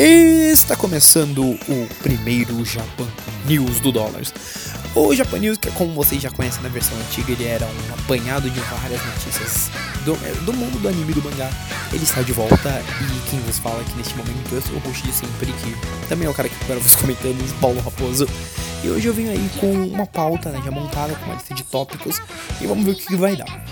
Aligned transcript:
Está 0.00 0.76
começando 0.76 1.42
o 1.42 1.88
primeiro 2.04 2.64
Japan 2.64 3.08
News 3.46 3.80
do 3.80 3.90
Dólares. 3.90 4.32
O 4.94 5.12
Japan 5.12 5.40
News, 5.40 5.58
que 5.58 5.72
como 5.72 5.92
vocês 5.92 6.22
já 6.22 6.30
conhecem 6.30 6.62
na 6.62 6.68
versão 6.68 6.96
antiga, 6.98 7.32
ele 7.32 7.44
era 7.44 7.66
um 7.66 7.94
apanhado 7.94 8.48
de 8.48 8.60
várias 8.60 9.04
notícias 9.04 9.68
do, 10.04 10.14
do 10.44 10.52
mundo 10.52 10.78
do 10.80 10.86
anime 10.86 11.10
e 11.10 11.14
do 11.14 11.22
mangá. 11.24 11.50
Ele 11.92 12.04
está 12.04 12.22
de 12.22 12.32
volta 12.32 12.80
e 13.00 13.28
quem 13.28 13.40
vos 13.40 13.58
fala 13.58 13.80
aqui 13.80 13.92
neste 13.96 14.14
momento 14.14 14.52
eu 14.52 14.62
sou 14.62 14.76
o 14.76 14.78
host 14.78 15.02
de 15.02 15.12
sempre, 15.12 15.52
que 15.52 16.08
também 16.08 16.28
é 16.28 16.30
o 16.30 16.34
cara 16.34 16.48
que 16.48 16.54
agora 16.62 16.78
vos 16.78 16.94
comentando, 16.94 17.60
Paulo 17.60 17.80
Raposo. 17.80 18.28
E 18.84 18.88
hoje 18.90 19.08
eu 19.08 19.12
venho 19.12 19.32
aí 19.32 19.50
com 19.58 19.66
uma 19.66 20.06
pauta 20.06 20.50
né, 20.50 20.62
já 20.64 20.70
montada, 20.70 21.12
com 21.16 21.24
uma 21.24 21.34
lista 21.34 21.52
de 21.52 21.64
tópicos 21.64 22.22
e 22.60 22.68
vamos 22.68 22.84
ver 22.84 22.92
o 22.92 22.94
que 22.94 23.16
vai 23.16 23.34
dar. 23.34 23.64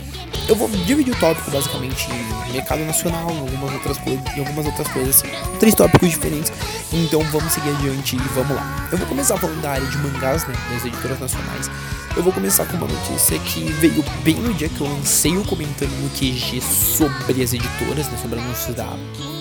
Eu 0.49 0.55
vou 0.55 0.69
dividir 0.69 1.13
o 1.13 1.19
tópico 1.19 1.51
basicamente 1.51 2.09
em 2.49 2.53
mercado 2.53 2.85
nacional, 2.85 3.29
algumas 3.29 3.73
outras 3.75 3.99
coisas, 3.99 4.23
e 4.37 4.39
algumas 4.39 4.65
outras 4.65 4.87
coisas, 4.89 5.25
três 5.59 5.75
tópicos 5.75 6.09
diferentes. 6.09 6.53
Então 6.93 7.21
vamos 7.33 7.53
seguir 7.53 7.71
adiante 7.71 8.15
e 8.15 8.19
vamos 8.33 8.55
lá. 8.55 8.89
Eu 8.93 8.99
vou 8.99 9.09
começar 9.09 9.37
falando 9.37 9.61
da 9.61 9.73
área 9.73 9.87
de 9.87 9.99
mangás, 9.99 10.47
né, 10.47 10.55
das 10.71 10.85
editoras 10.85 11.19
nacionais. 11.19 11.69
Eu 12.17 12.23
vou 12.23 12.33
começar 12.33 12.65
com 12.67 12.77
uma 12.77 12.87
notícia 12.87 13.37
que 13.41 13.65
veio 13.73 14.05
bem 14.23 14.37
no 14.37 14.55
dia 14.55 14.69
que 14.69 14.81
eu 14.81 14.87
lancei 14.87 15.37
o 15.37 15.45
comentando 15.45 15.91
no 16.01 16.09
QG 16.11 16.61
sobre 16.63 17.43
as 17.43 17.53
editoras, 17.53 18.09
né, 18.09 18.17
sobre 18.23 18.39
anúncios 18.39 18.77
da 18.77 18.87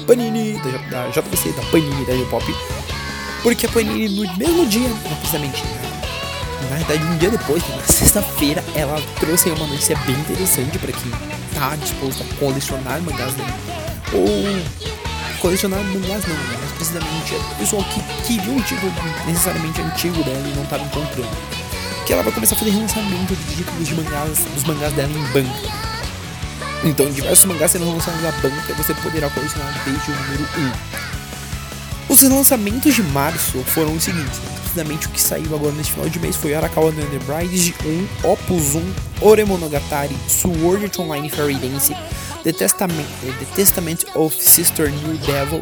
Panini, 0.08 0.60
da, 0.60 1.04
da 1.04 1.10
JVC, 1.10 1.52
da 1.52 1.62
Panini, 1.70 2.06
da 2.06 2.14
J-Pop. 2.16 2.46
Porque 3.44 3.68
a 3.68 3.70
Panini 3.70 4.10
no 4.10 4.38
mesmo 4.38 4.66
dia, 4.66 4.90
não 4.90 5.16
precisamente, 5.18 5.64
né, 5.64 5.95
na 6.70 6.78
verdade 6.78 7.04
um 7.04 7.18
dia 7.18 7.30
depois, 7.30 7.64
na 7.70 7.82
sexta-feira, 7.84 8.64
ela 8.76 9.02
trouxe 9.20 9.50
uma 9.50 9.68
notícia 9.68 9.96
bem 10.06 10.16
interessante 10.16 10.78
para 10.80 10.92
quem 10.92 11.12
tá 11.54 11.76
disposto 11.76 12.24
a 12.24 12.36
colecionar 12.36 13.02
mangás 13.02 13.34
dele. 13.34 13.54
Ou 14.14 15.40
colecionar 15.40 15.80
mangás 15.84 16.26
não, 16.26 16.36
né? 16.36 16.58
mas 16.62 16.72
precisamente 16.74 17.36
o 17.36 17.56
pessoal 17.56 17.84
que 17.84 18.02
queria 18.24 18.52
um 18.52 18.62
título 18.62 18.92
necessariamente 19.26 19.82
antigo 19.82 20.24
dela 20.24 20.48
e 20.48 20.56
não 20.56 20.66
tava 20.66 20.84
encontrando. 20.84 21.38
Que 22.06 22.14
ela 22.14 22.24
vai 22.24 22.32
começar 22.32 22.56
a 22.56 22.60
fazer 22.60 22.72
relançamento 22.72 23.36
de 23.36 23.56
títulos 23.56 23.88
de 23.88 23.96
mangás, 23.96 24.40
dos 24.54 24.64
mangás 24.64 24.94
dela 24.94 25.12
em 25.12 25.24
banca. 25.34 25.86
Então 26.84 27.12
diversos 27.12 27.46
mangás 27.46 27.72
serão 27.72 27.92
lançados 27.92 28.22
na 28.22 28.32
banca 28.32 28.72
e 28.72 28.74
você 28.74 28.94
poderá 28.96 29.30
colecionar 29.30 29.74
desde 29.86 30.12
o 30.12 30.16
número 30.16 30.48
1. 32.10 32.14
Os 32.14 32.22
lançamentos 32.22 32.94
de 32.94 33.04
março 33.04 33.64
foram 33.64 33.94
os 33.94 34.04
seguintes 34.04 34.40
rapidamente 34.76 35.08
o 35.08 35.10
que 35.10 35.22
saiu 35.22 35.56
agora 35.56 35.72
neste 35.72 35.94
final 35.94 36.10
de 36.10 36.20
mês 36.20 36.36
foi 36.36 36.54
Arakawa 36.54 36.92
no 36.92 37.02
Enterprise 37.02 37.74
1, 38.24 38.30
Opus 38.30 38.76
1, 38.76 38.94
Oremonogatari, 39.22 40.16
Sword 40.28 40.84
Art 40.84 41.00
Online 41.00 41.30
Fairy 41.30 41.56
Dance, 41.56 41.96
The 42.44 42.52
Testament, 42.52 43.08
The 43.22 43.46
Testament 43.56 44.06
of 44.16 44.36
Sister 44.36 44.92
New 44.92 45.18
Devil, 45.20 45.62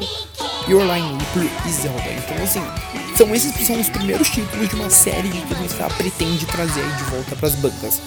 Your 0.68 0.82
Line 0.82 1.18
Reaper 1.36 1.68
e 1.68 1.72
Zelda. 1.72 2.12
Então 2.12 2.44
assim, 2.44 2.64
são 3.16 3.34
esses 3.36 3.56
que 3.56 3.66
são 3.66 3.80
os 3.80 3.90
primeiros 3.90 4.30
títulos 4.30 4.68
de 4.68 4.76
uma 4.76 4.90
série 4.90 5.30
que 5.30 5.54
ela 5.80 5.90
pretende 5.92 6.46
trazer 6.48 6.84
de 6.84 7.04
volta 7.04 7.36
para 7.36 7.48
as 7.48 7.56
bancas. 7.56 8.02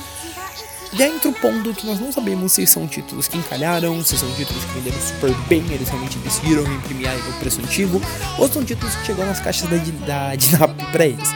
Já 0.97 1.09
entra 1.09 1.29
o 1.29 1.33
ponto 1.34 1.75
que 1.75 1.87
nós 1.87 2.01
não 2.01 2.11
sabemos 2.11 2.53
se 2.53 2.67
são 2.67 2.87
títulos 2.87 3.29
que 3.29 3.37
encalharam, 3.37 4.03
se 4.03 4.17
são 4.17 4.31
títulos 4.34 4.65
que 4.65 4.73
venderam 4.73 4.99
super 4.99 5.31
bem, 5.47 5.62
eles 5.71 5.89
realmente 5.89 6.17
decidiram 6.19 6.62
imprimir 6.62 7.11
o 7.29 7.33
preço 7.34 7.61
antigo, 7.61 8.01
ou 8.39 8.49
são 8.49 8.65
títulos 8.65 8.95
que 8.95 9.07
chegam 9.07 9.27
nas 9.27 9.39
caixas 9.39 9.69
da, 9.69 9.77
da 10.07 10.34
Dinap 10.37 10.76
eles. 11.05 11.31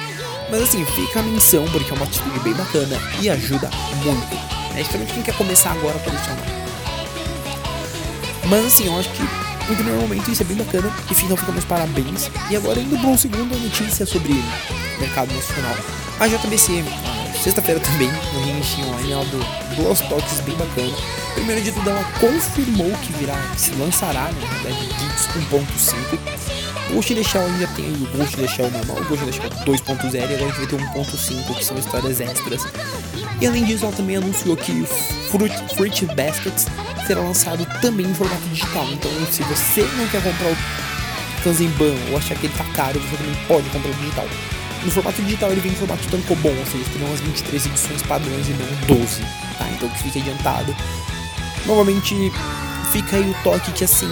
Mas 0.50 0.62
assim, 0.62 0.84
fica 0.84 1.20
a 1.20 1.22
menção, 1.22 1.64
porque 1.70 1.90
é 1.90 1.94
uma 1.94 2.04
atitude 2.04 2.38
bem 2.40 2.54
bacana 2.54 2.96
e 3.20 3.30
ajuda 3.30 3.70
muito. 4.04 4.34
É 4.74 4.80
Especialmente 4.80 5.12
quem 5.12 5.22
quer 5.22 5.36
começar 5.36 5.72
agora 5.72 5.96
a 5.96 6.00
colecionar. 6.00 6.46
Mas 8.46 8.66
assim, 8.66 8.86
eu 8.86 8.98
acho 8.98 9.10
que 9.10 9.22
em 9.22 9.74
primeiro 9.74 10.00
momento 10.00 10.30
isso 10.30 10.42
é 10.42 10.44
bem 10.44 10.56
bacana, 10.56 10.92
e 11.08 11.24
então 11.24 11.36
fica 11.36 11.52
meus 11.52 11.64
parabéns. 11.64 12.30
E 12.50 12.56
agora 12.56 12.80
indo 12.80 12.96
para 12.98 13.08
uma 13.08 13.18
segunda 13.18 13.56
notícia 13.56 14.04
sobre 14.06 14.32
mercado 14.98 15.32
nacional. 15.32 15.76
A 16.18 16.26
JBC, 16.26 16.84
Sexta-feira 17.42 17.80
também, 17.80 18.10
no 18.34 18.44
Ring 18.44 18.60
Online, 18.86 19.12
ela 19.12 19.24
deu 19.24 19.40
duas 19.76 20.00
toques 20.00 20.40
bem 20.40 20.54
bacanas. 20.56 21.00
Primeiro 21.34 21.62
de 21.62 21.72
tudo, 21.72 21.88
ela 21.88 22.04
confirmou 22.20 22.90
que 22.98 23.14
virá, 23.14 23.34
que 23.54 23.60
se 23.62 23.70
lançará, 23.76 24.24
né, 24.24 24.40
na 24.42 24.58
verdade, 24.58 24.86
Geeks 24.98 25.26
1.5. 25.50 26.69
Ghost 26.92 27.14
the 27.14 27.22
Shell 27.22 27.46
ainda 27.46 27.66
tem 27.68 27.86
o 27.86 28.16
Ghost 28.16 28.36
the 28.36 28.48
Shell 28.48 28.70
normal, 28.70 28.96
o 28.98 29.04
Ghost 29.04 29.24
the 29.24 29.32
Shell 29.32 29.50
2.0 29.64 30.14
e 30.14 30.18
agora 30.18 30.34
a 30.34 30.38
gente 30.38 30.56
vai 30.56 30.66
ter 30.66 30.76
1.5, 30.76 31.54
que 31.56 31.64
são 31.64 31.78
histórias 31.78 32.20
extras. 32.20 32.66
E 33.40 33.46
além 33.46 33.64
disso, 33.64 33.84
ela 33.84 33.94
também 33.94 34.16
anunciou 34.16 34.56
que 34.56 34.84
Fruit, 35.30 35.54
Fruit 35.74 36.06
Baskets 36.06 36.66
será 37.06 37.20
lançado 37.20 37.66
também 37.80 38.06
em 38.06 38.14
formato 38.14 38.42
digital. 38.48 38.86
Então, 38.92 39.10
se 39.30 39.42
você 39.44 39.82
não 39.96 40.06
quer 40.08 40.22
comprar 40.22 40.50
o 40.50 40.56
Kanzenban 41.42 41.94
ou 42.10 42.18
achar 42.18 42.36
que 42.36 42.46
ele 42.46 42.54
tá 42.56 42.64
caro, 42.74 43.00
você 43.00 43.16
também 43.16 43.34
pode 43.46 43.68
comprar 43.70 43.90
o 43.90 43.94
digital. 43.94 44.26
No 44.84 44.90
formato 44.90 45.22
digital 45.22 45.52
ele 45.52 45.60
vem 45.60 45.72
em 45.72 45.74
formato 45.74 46.06
tankobon, 46.08 46.54
ou 46.58 46.66
seja, 46.66 46.84
terão 46.92 47.12
as 47.12 47.20
23 47.20 47.66
edições 47.66 48.02
padrões 48.02 48.48
e 48.48 48.52
não 48.52 48.96
12, 48.96 49.22
tá? 49.58 49.68
Então 49.74 49.88
que 49.88 50.02
fique 50.02 50.18
adiantado. 50.20 50.74
Novamente, 51.66 52.14
fica 52.90 53.16
aí 53.16 53.30
o 53.30 53.34
toque 53.42 53.72
que 53.72 53.84
assim, 53.84 54.10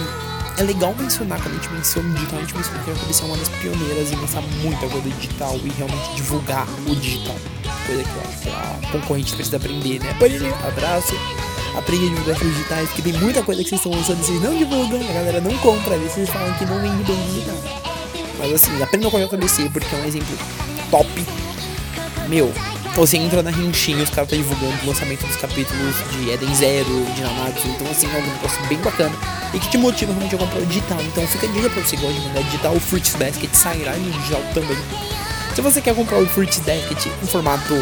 é 0.59 0.63
legal 0.63 0.93
mencionar 0.99 1.41
quando 1.41 1.53
a 1.53 1.55
gente 1.55 1.73
menciona 1.73 2.09
o 2.09 2.13
digital, 2.13 2.39
a 2.39 2.41
gente 2.41 2.57
menciona 2.57 2.83
que 2.83 2.91
a 2.91 2.93
Ruby 2.93 3.13
é 3.17 3.23
uma 3.23 3.37
das 3.37 3.49
pioneiras 3.49 4.11
em 4.11 4.15
lançar 4.17 4.41
muita 4.41 4.89
coisa 4.89 5.09
digital 5.09 5.55
e 5.55 5.69
realmente 5.69 6.15
divulgar 6.15 6.67
o 6.85 6.95
digital. 6.95 7.35
Coisa 7.85 8.03
que 8.03 8.43
que 8.43 8.49
a 8.49 8.91
concorrente 8.91 9.35
precisa 9.35 9.55
aprender, 9.55 9.99
né? 9.99 10.13
Panini, 10.19 10.49
abraço. 10.67 11.15
Aprende 11.77 12.07
a 12.07 12.09
divulgar 12.09 12.37
seus 12.37 12.53
digitais, 12.53 12.89
porque 12.89 13.01
tem 13.03 13.13
muita 13.13 13.41
coisa 13.41 13.63
que 13.63 13.69
vocês 13.69 13.79
estão 13.79 13.93
lançando 13.93 14.19
e 14.19 14.23
vocês 14.23 14.41
não 14.41 14.57
divulgam, 14.57 14.99
a 15.09 15.13
galera 15.13 15.39
não 15.39 15.57
compra, 15.59 15.97
vezes 15.97 16.13
vocês 16.13 16.29
falam 16.29 16.53
que 16.55 16.65
não 16.65 16.81
vende 16.81 17.03
bem 17.03 17.25
digital. 17.27 17.57
Mas 18.39 18.53
assim, 18.53 18.83
aprenda 18.83 19.09
com 19.09 19.17
a 19.17 19.25
JBC 19.25 19.69
porque 19.69 19.95
é 19.95 19.99
um 19.99 20.05
exemplo 20.05 20.37
top. 20.91 21.09
Meu, 22.27 22.51
você 22.99 23.15
entra 23.15 23.41
na 23.41 23.49
Rinchinha, 23.49 24.03
os 24.03 24.09
caras 24.09 24.29
estão 24.29 24.45
tá 24.45 24.55
divulgando 24.55 24.83
o 24.83 24.87
lançamento 24.87 25.25
dos 25.25 25.37
capítulos 25.37 25.95
de 26.11 26.31
Eden 26.31 26.53
Zero, 26.53 27.05
de 27.15 27.21
Nanatsu, 27.21 27.65
então 27.69 27.89
assim, 27.89 28.07
é 28.07 28.17
um 28.17 28.33
negócio 28.33 28.61
bem 28.67 28.77
bacana 28.79 29.15
e 29.53 29.59
que 29.59 29.69
te 29.69 29.77
motiva 29.77 30.11
realmente 30.11 30.35
a 30.35 30.37
comprar 30.37 30.59
o 30.59 30.65
digital. 30.65 30.99
Então 31.03 31.25
fica 31.25 31.47
a 31.47 31.49
dica 31.49 31.69
pra 31.69 31.81
você 31.81 31.95
gosta 31.95 32.13
de 32.13 32.27
mangá 32.27 32.41
digital, 32.41 32.75
o 32.75 32.79
Fruits 32.81 33.15
Basket 33.15 33.53
sairá 33.53 33.95
no 33.95 34.11
digital 34.11 34.41
também. 34.53 34.77
Se 35.55 35.61
você 35.61 35.79
quer 35.79 35.95
comprar 35.95 36.19
o 36.19 36.25
Fruits 36.25 36.59
Basket 36.59 37.05
em 37.23 37.27
formato 37.27 37.73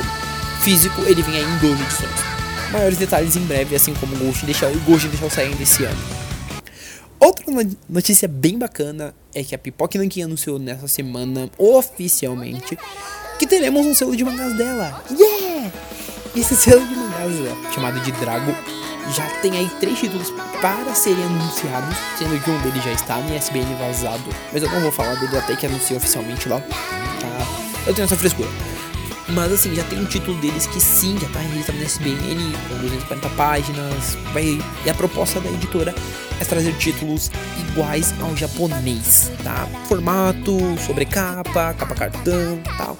físico, 0.61 1.01
ele 1.01 1.23
vem 1.23 1.37
aí 1.37 1.43
em 1.43 1.57
12 1.57 1.81
edições. 1.81 2.71
Maiores 2.71 2.99
detalhes 2.99 3.35
em 3.35 3.41
breve, 3.41 3.75
assim 3.75 3.95
como 3.95 4.15
o 4.15 4.19
Ghost 4.19 4.45
deixar 4.45 4.67
o 4.67 4.79
Ghost 4.81 5.07
deixar 5.07 5.31
sair 5.31 5.55
desse 5.55 5.83
ano. 5.83 5.99
Outra 7.19 7.45
notícia 7.89 8.27
bem 8.27 8.59
bacana 8.59 9.15
é 9.33 9.43
que 9.43 9.55
a 9.55 9.57
Pipoque 9.57 9.97
Nankin 9.97 10.21
anunciou 10.21 10.59
nessa 10.59 10.87
semana, 10.87 11.49
oficialmente, 11.57 12.77
que 13.37 13.47
teremos 13.47 13.85
um 13.85 13.93
selo 13.93 14.15
de 14.15 14.23
mangás 14.23 14.53
dela. 14.57 15.03
Yeah! 15.11 15.71
Esse 16.35 16.55
selo 16.55 16.85
de 16.85 16.95
mangás, 16.95 17.73
chamado 17.73 17.99
de 18.01 18.11
Drago, 18.13 18.55
já 19.15 19.25
tem 19.41 19.57
aí 19.57 19.69
três 19.79 19.99
títulos 19.99 20.31
para 20.61 20.93
serem 20.93 21.23
anunciados, 21.23 21.95
sendo 22.17 22.41
que 22.43 22.49
um 22.49 22.59
deles 22.61 22.83
já 22.83 22.91
está 22.91 23.17
no 23.17 23.35
ISBN 23.35 23.75
vazado, 23.75 24.23
mas 24.51 24.61
eu 24.61 24.69
não 24.69 24.81
vou 24.81 24.91
falar 24.91 25.15
dele 25.15 25.37
até 25.37 25.55
que 25.55 25.65
anuncie 25.65 25.95
oficialmente 25.95 26.49
lá. 26.49 26.59
Tá? 26.59 27.47
Eu 27.85 27.93
tenho 27.93 28.05
essa 28.05 28.17
frescura. 28.17 28.49
Mas 29.29 29.51
assim, 29.51 29.75
já 29.75 29.83
tem 29.83 29.99
um 29.99 30.05
título 30.05 30.39
deles 30.39 30.67
que 30.67 30.79
sim, 30.79 31.17
já 31.19 31.27
tá 31.29 31.39
registrado 31.39 31.79
no 31.79 31.85
SBN, 31.85 32.53
com 32.69 32.77
240 32.77 33.29
páginas. 33.29 34.17
Vai, 34.33 34.59
e 34.85 34.89
a 34.89 34.93
proposta 34.93 35.39
da 35.41 35.49
editora 35.49 35.93
é 36.39 36.45
trazer 36.45 36.73
títulos 36.77 37.29
iguais 37.59 38.13
ao 38.21 38.35
japonês, 38.37 39.31
tá? 39.43 39.67
Formato, 39.87 40.57
sobrecapa, 40.85 41.73
capa 41.73 41.95
cartão, 41.95 42.59
tal. 42.77 42.97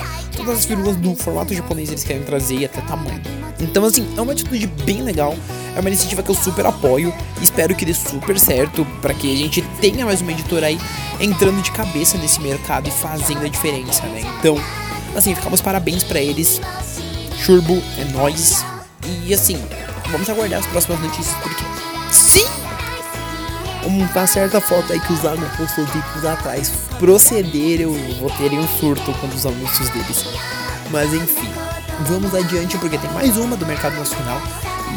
Todas 0.47 0.61
as 0.61 0.65
figuras 0.65 0.95
do 0.95 1.15
formato 1.15 1.53
japonês 1.53 1.89
eles 1.89 2.03
querem 2.03 2.23
trazer 2.23 2.55
e 2.55 2.65
até 2.65 2.79
tamanho. 2.81 3.21
Então 3.59 3.83
assim, 3.83 4.07
é 4.17 4.21
uma 4.21 4.31
atitude 4.31 4.65
bem 4.85 5.01
legal. 5.01 5.35
É 5.75 5.79
uma 5.79 5.89
iniciativa 5.89 6.23
que 6.23 6.31
eu 6.31 6.35
super 6.35 6.65
apoio. 6.65 7.13
Espero 7.41 7.75
que 7.75 7.85
dê 7.85 7.93
super 7.93 8.39
certo 8.39 8.85
para 9.01 9.13
que 9.13 9.31
a 9.31 9.35
gente 9.35 9.61
tenha 9.81 10.05
mais 10.05 10.21
uma 10.21 10.31
editora 10.31 10.67
aí 10.67 10.79
entrando 11.19 11.61
de 11.61 11.71
cabeça 11.71 12.17
nesse 12.17 12.39
mercado 12.39 12.87
e 12.87 12.91
fazendo 12.91 13.45
a 13.45 13.49
diferença, 13.49 14.03
né? 14.07 14.21
Então, 14.39 14.57
Assim, 15.17 15.33
ficamos 15.33 15.61
parabéns 15.61 16.03
para 16.03 16.19
eles. 16.19 16.61
Churbo, 17.43 17.81
é 17.97 18.05
nóis. 18.13 18.63
E 19.25 19.33
assim, 19.33 19.57
vamos 20.11 20.29
aguardar 20.29 20.59
as 20.59 20.67
próximas 20.67 20.99
notícias, 20.99 21.35
porque! 21.41 21.66
Uma 23.87 24.27
certa 24.27 24.59
foto 24.59 24.91
aí 24.91 24.99
que 24.99 25.13
o 25.13 25.15
Zago 25.15 25.45
postou 25.55 25.85
tempos 25.85 26.25
atrás 26.25 26.69
proceder, 26.99 27.79
eu 27.79 27.93
vou 28.19 28.29
ter 28.31 28.51
um 28.51 28.67
surto 28.67 29.13
com 29.13 29.27
os 29.27 29.45
anúncios 29.45 29.87
deles. 29.91 30.25
Mas 30.91 31.13
enfim, 31.13 31.49
vamos 32.01 32.35
adiante 32.35 32.77
porque 32.79 32.97
tem 32.97 33.09
mais 33.11 33.37
uma 33.37 33.55
do 33.55 33.65
mercado 33.65 33.95
nacional. 33.95 34.41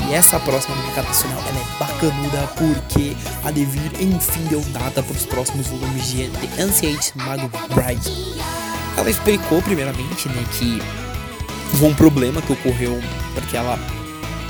E 0.09 0.13
essa 0.13 0.41
próxima 0.41 0.75
do 0.75 0.83
mercado 0.83 1.07
nacional 1.07 1.39
ela 1.39 1.61
é 1.61 1.79
bacanuda 1.79 2.47
porque 2.57 3.17
a 3.45 3.53
Devir 3.53 3.93
enfim 4.01 4.43
deu 4.49 4.61
data 4.73 5.05
para 5.05 5.17
os 5.17 5.25
próximos 5.25 5.69
volumes 5.69 6.09
de 6.09 6.29
The 6.29 6.63
Ancient 6.63 7.13
Mago 7.15 7.49
Bride. 7.73 8.11
Ela 8.97 9.09
explicou, 9.09 9.63
primeiramente, 9.63 10.29
né, 10.29 10.45
que 10.59 10.83
houve 11.75 11.85
um 11.85 11.95
problema 11.95 12.43
que 12.43 12.53
ocorreu, 12.53 13.01
porque 13.35 13.57
ela. 13.57 13.79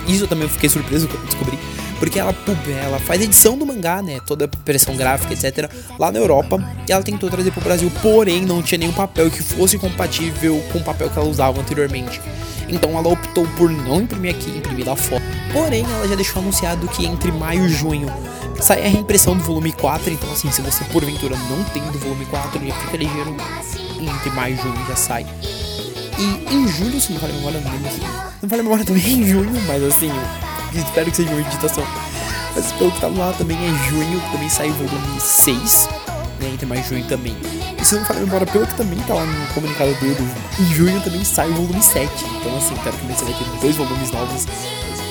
Isso 0.09 0.25
eu 0.25 0.29
também 0.29 0.49
fiquei 0.49 0.71
surpreso 0.71 1.09
quando 1.09 1.27
descobri. 1.27 1.59
Porque 2.01 2.19
ela, 2.19 2.35
ela 2.83 2.99
faz 2.99 3.21
edição 3.21 3.57
do 3.57 3.67
mangá, 3.67 4.01
né? 4.01 4.19
Toda 4.27 4.47
a 4.47 4.49
pressão 4.49 4.97
gráfica, 4.97 5.35
etc. 5.35 5.71
lá 5.99 6.11
na 6.11 6.19
Europa. 6.19 6.59
E 6.89 6.93
ela 6.93 7.03
tentou 7.03 7.29
trazer 7.29 7.53
pro 7.53 7.61
Brasil, 7.61 7.93
porém 8.03 8.45
não 8.45 8.63
tinha 8.63 8.79
nenhum 8.79 8.93
papel 8.93 9.31
que 9.31 9.43
fosse 9.43 9.79
compatível 9.79 10.61
com 10.73 10.79
o 10.79 10.83
papel 10.83 11.11
que 11.11 11.19
ela 11.19 11.29
usava 11.29 11.61
anteriormente. 11.61 12.21
Então 12.69 12.97
ela 12.97 13.09
optou 13.09 13.47
por 13.59 13.71
não 13.71 14.01
imprimir 14.01 14.35
aqui, 14.35 14.51
imprimir 14.51 14.87
lá 14.87 14.97
fora. 14.97 15.23
Porém, 15.53 15.85
ela 15.85 16.09
já 16.09 16.15
deixou 16.15 16.41
anunciado 16.41 16.89
que 16.89 17.05
entre 17.05 17.31
maio 17.31 17.67
e 17.67 17.69
junho 17.69 18.09
sai 18.61 18.85
a 18.87 18.89
reimpressão 18.89 19.37
do 19.37 19.43
volume 19.43 19.73
4. 19.73 20.11
Então, 20.11 20.33
assim, 20.33 20.51
se 20.51 20.63
você 20.63 20.83
porventura 20.85 21.37
não 21.51 21.63
tem 21.65 21.83
do 21.91 21.99
volume 21.99 22.25
4, 22.27 22.67
já 22.67 22.75
fica 22.75 22.97
ligeiro. 22.97 23.37
Entre 24.01 24.31
maio 24.31 24.55
e 24.55 24.63
junho 24.63 24.87
já 24.89 24.97
sai. 24.97 25.27
E 26.19 26.55
em 26.55 26.67
julho, 26.69 26.99
se 26.99 27.13
não 27.13 27.21
vale 27.21 27.35
a 27.35 27.37
memória, 27.37 27.61
não 27.61 27.73
lembro. 27.73 28.07
Não 28.41 28.49
vale 28.49 28.61
a 28.61 28.63
memória 28.63 28.85
também 28.87 29.05
em 29.21 29.27
junho, 29.27 29.61
mas 29.67 29.83
assim, 29.83 30.11
espero 30.79 31.11
que 31.11 31.17
seja 31.17 31.31
uma 31.31 31.41
editação. 31.41 31.85
Mas 32.55 32.73
pelo 32.73 32.91
que 32.91 33.01
tá 33.01 33.07
lá 33.09 33.33
também 33.33 33.57
é 33.57 33.89
junho, 33.89 34.21
também 34.33 34.49
sai 34.49 34.71
o 34.71 34.75
volume 34.75 35.21
6, 35.21 35.89
né? 36.41 36.51
Entre 36.53 36.67
mais 36.67 36.87
junho 36.89 37.05
também. 37.07 37.37
E 37.81 37.85
se 37.85 37.95
não 37.95 38.05
falar 38.05 38.21
embora, 38.21 38.47
pelo 38.47 38.67
que 38.67 38.75
também 38.75 38.99
tá 39.01 39.15
lá 39.15 39.25
no 39.25 39.47
comunicado 39.55 39.95
dele, 39.95 40.29
em 40.59 40.75
junho 40.75 41.01
também 41.01 41.25
sai 41.25 41.49
o 41.49 41.55
volume 41.55 41.83
7. 41.83 42.09
Então 42.25 42.57
assim, 42.57 42.75
teoricamente 42.77 43.19
você 43.19 43.25
vai 43.25 43.35
ter 43.35 43.61
dois 43.61 43.77
volumes 43.77 44.11
novos 44.11 44.47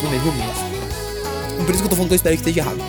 no 0.04 0.10
mesmo 0.10 0.32
mês. 0.34 0.58
Por 1.66 1.74
isso 1.74 1.80
que 1.80 1.86
eu 1.86 1.90
tô 1.90 1.96
falando 1.96 2.08
que 2.10 2.14
eu 2.14 2.18
espero 2.18 2.36
que 2.36 2.42
esteja 2.42 2.60
errado. 2.60 2.82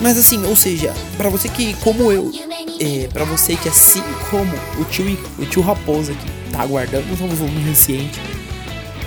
Mas 0.00 0.18
assim, 0.18 0.44
ou 0.44 0.54
seja, 0.54 0.92
para 1.16 1.28
você 1.30 1.48
que, 1.48 1.74
como 1.74 2.12
eu, 2.12 2.30
é, 2.80 3.08
para 3.08 3.24
você 3.24 3.56
que 3.56 3.68
assim 3.68 4.02
como 4.30 4.52
o 4.78 4.84
tio, 4.84 5.18
o 5.38 5.46
tio 5.46 5.62
Raposa 5.62 6.12
que 6.12 6.52
tá 6.52 6.62
aguardando 6.62 7.06
um 7.06 7.16
novo 7.16 7.34
volume 7.34 7.60
recente, 7.62 8.20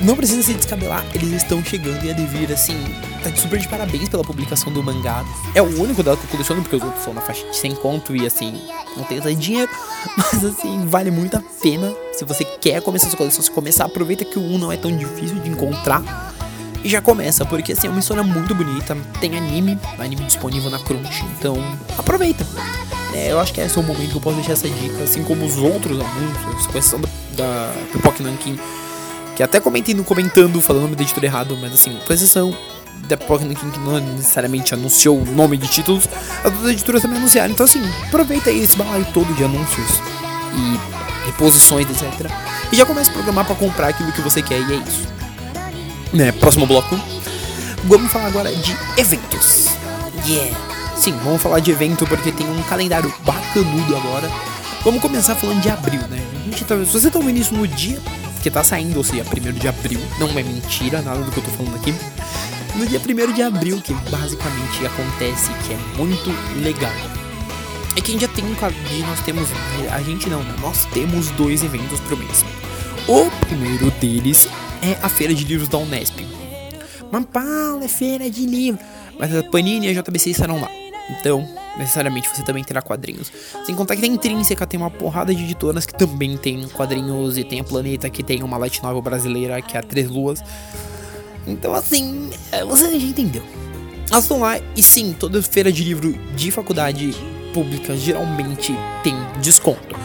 não 0.02 0.16
precisa 0.16 0.42
se 0.42 0.54
descabelar, 0.54 1.06
eles 1.14 1.32
estão 1.34 1.64
chegando 1.64 2.06
e 2.06 2.10
a 2.10 2.14
Devir, 2.14 2.52
assim, 2.52 2.76
tá 3.22 3.36
super 3.36 3.60
de 3.60 3.68
parabéns 3.68 4.08
pela 4.08 4.24
publicação 4.24 4.72
do 4.72 4.82
mangá. 4.82 5.26
É 5.54 5.62
o 5.62 5.82
único 5.82 6.02
dela 6.02 6.16
que 6.16 6.24
eu 6.24 6.30
coleciono, 6.30 6.62
porque 6.62 6.78
os 6.78 6.84
outros 6.84 7.04
são 7.04 7.14
na 7.14 7.22
faixa 7.22 7.46
de 7.46 7.56
100 7.56 7.76
conto 7.76 8.16
e, 8.16 8.26
assim, 8.26 8.62
não 8.96 9.04
tem 9.04 9.20
tanto 9.20 9.36
dinheiro. 9.36 9.70
Mas, 10.18 10.44
assim, 10.46 10.86
vale 10.86 11.12
muito 11.12 11.36
a 11.36 11.44
pena. 11.62 11.94
Se 12.14 12.24
você 12.24 12.46
quer 12.46 12.82
começar 12.82 13.10
sua 13.10 13.18
coleção, 13.18 13.44
se 13.44 13.52
começar, 13.52 13.86
aproveita 13.86 14.24
que 14.24 14.40
o 14.40 14.42
1 14.42 14.58
não 14.58 14.72
é 14.72 14.78
tão 14.78 14.96
difícil 14.96 15.38
de 15.40 15.50
encontrar. 15.50 16.34
E 16.82 16.88
já 16.88 17.02
começa, 17.02 17.46
porque, 17.46 17.74
assim, 17.74 17.88
é 17.88 17.90
uma 17.90 18.00
história 18.00 18.24
muito 18.24 18.56
bonita. 18.56 18.98
Tem 19.20 19.38
anime, 19.38 19.78
anime 19.98 20.24
disponível 20.24 20.70
na 20.70 20.80
Crunch, 20.80 21.26
então 21.38 21.58
aproveita. 21.98 22.48
É, 23.14 23.32
eu 23.32 23.40
acho 23.40 23.54
que 23.54 23.60
esse 23.60 23.78
é 23.78 23.82
o 23.82 23.84
momento 23.84 24.12
que 24.12 24.16
eu 24.16 24.22
posso 24.22 24.38
deixar 24.38 24.54
essa 24.54 24.70
dica, 24.70 25.04
assim 25.04 25.24
como 25.24 25.46
os 25.46 25.58
outros 25.58 26.00
anúncios, 26.00 26.68
com 26.68 26.78
exceção 26.78 27.02
da, 27.36 27.74
da 27.74 28.24
Nankin 28.24 28.58
que 29.40 29.44
até 29.44 29.58
comentei 29.58 29.96
no 29.96 30.04
comentando, 30.04 30.62
falando 30.62 30.82
o 30.82 30.86
nome 30.88 30.98
da 30.98 31.02
editora 31.02 31.26
errado, 31.26 31.58
mas 31.62 31.74
assim, 31.74 31.98
com 32.06 32.12
exceção 32.12 32.54
da 33.08 33.16
Pokémon 33.16 33.54
que 33.54 33.80
não 33.80 33.98
necessariamente 33.98 34.74
anunciou 34.74 35.18
o 35.18 35.26
nome 35.26 35.56
de 35.56 35.66
títulos, 35.70 36.10
as 36.44 36.52
outras 36.52 36.72
editoras 36.72 37.02
também 37.02 37.20
anunciaram. 37.20 37.50
Então 37.50 37.66
assim, 37.66 37.82
aproveita 38.06 38.50
aí 38.50 38.62
esse 38.62 38.76
balaio 38.76 39.08
todo 39.14 39.34
de 39.36 39.46
anúncios 39.46 40.02
e 40.58 41.26
reposições, 41.28 41.88
etc. 41.90 42.30
E 42.70 42.76
já 42.76 42.86
começa 42.86 43.12
a 43.12 43.14
programar 43.14 43.46
para 43.46 43.56
comprar 43.56 43.88
aquilo 43.88 44.12
que 44.12 44.20
você 44.20 44.42
quer 44.42 44.60
e 44.60 44.74
é 44.74 44.76
isso. 44.76 45.08
Né, 46.12 46.34
próximo 46.34 46.68
bloco. 46.68 47.00
Vamos 47.86 48.12
falar 48.12 48.26
agora 48.26 48.54
de 48.54 48.76
eventos. 48.98 49.68
Yeah! 50.28 50.54
Sim, 50.98 51.14
vamos 51.24 51.42
falar 51.42 51.62
de 51.62 51.72
evento 51.72 52.06
porque 52.08 52.34
tem 52.34 52.46
um 52.46 52.62
calendário 52.64 53.14
bacanudo 53.24 53.96
agora. 53.96 54.30
Vamos 54.84 55.02
começar 55.02 55.34
falando 55.34 55.62
de 55.62 55.70
abril, 55.70 56.02
né? 56.10 56.22
A 56.42 56.44
gente 56.44 56.66
tá, 56.66 56.76
se 56.76 56.92
você 56.92 57.10
tá 57.10 57.20
ouvindo 57.20 57.38
isso 57.38 57.54
no 57.54 57.66
dia 57.66 58.02
que 58.50 58.54
tá 58.54 58.64
saindo, 58.64 58.98
ou 58.98 59.04
seja, 59.04 59.24
1 59.24 59.54
de 59.54 59.68
abril, 59.68 60.00
não 60.20 60.28
é 60.32 60.42
mentira 60.42 61.02
nada 61.02 61.22
do 61.22 61.32
que 61.32 61.38
eu 61.38 61.44
tô 61.44 61.52
falando 61.52 61.76
aqui. 61.76 61.94
No 62.76 62.86
dia 62.86 63.00
1 63.00 63.34
de 63.34 63.44
abril, 63.44 63.80
que 63.82 63.94
basicamente 64.10 64.86
acontece, 64.86 65.52
que 65.68 65.74
é 65.74 65.78
muito 65.98 66.30
legal. 66.62 66.92
É 67.96 68.02
que 68.02 68.10
a 68.10 68.14
gente 68.14 68.22
já 68.22 68.28
tem 68.28 68.44
um 68.46 68.56
nós 69.08 69.22
temos. 69.22 69.50
A 69.92 70.02
gente 70.02 70.30
não, 70.30 70.42
né? 70.42 70.56
nós 70.62 70.86
temos 70.86 71.30
dois 71.32 71.64
eventos 71.64 72.00
pro 72.02 72.18
mês. 72.18 72.44
O 73.08 73.30
primeiro 73.46 73.92
deles 73.92 74.48
é 74.82 74.98
a 75.04 75.10
Feira 75.10 75.34
de 75.34 75.44
Livros 75.44 75.68
da 75.68 75.78
Unesp. 75.78 76.26
Mas 77.12 77.26
Paulo, 77.26 77.84
é 77.84 77.88
feira 77.88 78.30
de 78.30 78.46
livro. 78.46 78.80
Mas 79.20 79.36
a 79.36 79.44
Panini 79.44 79.88
e 79.88 79.98
a 79.98 80.02
JBC 80.02 80.32
estarão 80.32 80.62
lá. 80.62 80.70
Então, 81.10 81.48
necessariamente 81.78 82.30
você 82.30 82.44
também 82.44 82.64
terá 82.64 82.82
quadrinhos. 82.82 83.32
Sem 83.66 83.76
contar 83.76 83.96
que 83.96 84.02
tem 84.02 84.14
Intrínseca, 84.14 84.66
tem 84.66 84.80
uma 84.80 84.92
porrada 84.92 85.34
de 85.34 85.44
editoras 85.44 85.86
que 85.86 85.94
também 85.94 86.38
tem 86.38 86.68
quadrinhos, 86.70 87.38
e 87.38 87.44
tem 87.44 87.60
a 87.60 87.64
Planeta 87.64 88.10
que 88.10 88.24
tem 88.24 88.44
uma 88.44 88.58
light 88.58 88.82
novel 88.84 89.02
brasileira 89.02 89.62
que 89.62 89.76
é 89.76 89.80
a 89.80 89.84
Três 89.84 90.10
Luas. 90.10 90.42
Então, 91.48 91.74
assim, 91.74 92.30
é, 92.52 92.64
você 92.64 93.00
já 93.00 93.08
entendeu. 93.08 93.44
Elas 94.12 94.24
estão 94.24 94.40
lá 94.40 94.60
e 94.76 94.82
sim, 94.82 95.16
toda 95.18 95.42
feira 95.42 95.72
de 95.72 95.84
livro 95.84 96.14
de 96.36 96.52
faculdade 96.52 97.16
pública 97.54 97.96
geralmente 97.96 98.76
tem 99.04 99.16
desconto. 99.42 99.96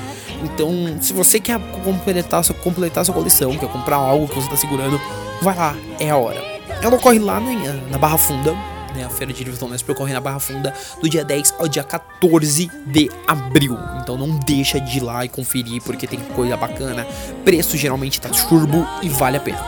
Então, 0.43 0.99
se 1.01 1.13
você 1.13 1.41
quer 1.41 1.59
completar 1.83 2.45
sua, 2.45 2.55
completar 2.55 3.05
sua 3.05 3.15
coleção, 3.15 3.57
quer 3.57 3.69
comprar 3.71 3.97
algo 3.97 4.29
que 4.29 4.35
você 4.35 4.47
está 4.47 4.57
segurando, 4.57 5.01
vai 5.41 5.57
lá, 5.57 5.75
é 5.99 6.11
a 6.11 6.17
hora. 6.17 6.43
Ela 6.83 6.97
ocorre 6.97 7.19
lá 7.19 7.41
na, 7.41 7.73
na 7.91 7.99
Barra 7.99 8.19
Funda, 8.19 8.55
né, 8.95 9.05
a 9.05 9.11
Feira 9.11 9.33
de 9.33 9.43
Livros 9.45 9.63
Honestos 9.63 9.89
ocorre 9.89 10.13
na 10.13 10.21
Barra 10.21 10.39
Funda 10.39 10.73
do 11.01 11.09
dia 11.09 11.25
10 11.25 11.55
ao 11.59 11.69
dia 11.69 11.83
14 11.83 12.71
de 12.87 13.11
abril. 13.27 13.79
Então 14.01 14.17
não 14.17 14.39
deixa 14.39 14.81
de 14.81 14.99
ir 14.99 15.01
lá 15.01 15.25
e 15.25 15.29
conferir 15.29 15.83
porque 15.83 16.07
tem 16.07 16.21
coisa 16.21 16.57
bacana. 16.57 17.07
Preço 17.45 17.77
geralmente 17.77 18.21
tá 18.21 18.29
turbo 18.29 18.87
e 19.03 19.09
vale 19.09 19.37
a 19.37 19.41
pena. 19.41 19.63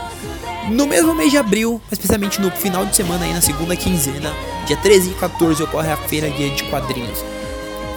No 0.69 0.85
mesmo 0.85 1.15
mês 1.15 1.31
de 1.31 1.37
abril, 1.37 1.81
especialmente 1.91 2.41
no 2.41 2.51
final 2.51 2.85
de 2.85 2.95
semana 2.95 3.25
aí 3.25 3.33
na 3.33 3.41
segunda 3.41 3.75
quinzena, 3.75 4.33
dia 4.65 4.75
13 4.75 5.11
e 5.11 5.13
14 5.13 5.63
ocorre 5.63 5.89
a 5.91 5.97
Feira 5.97 6.27
Guia 6.29 6.49
de 6.49 6.63
Quadrinhos. 6.65 7.23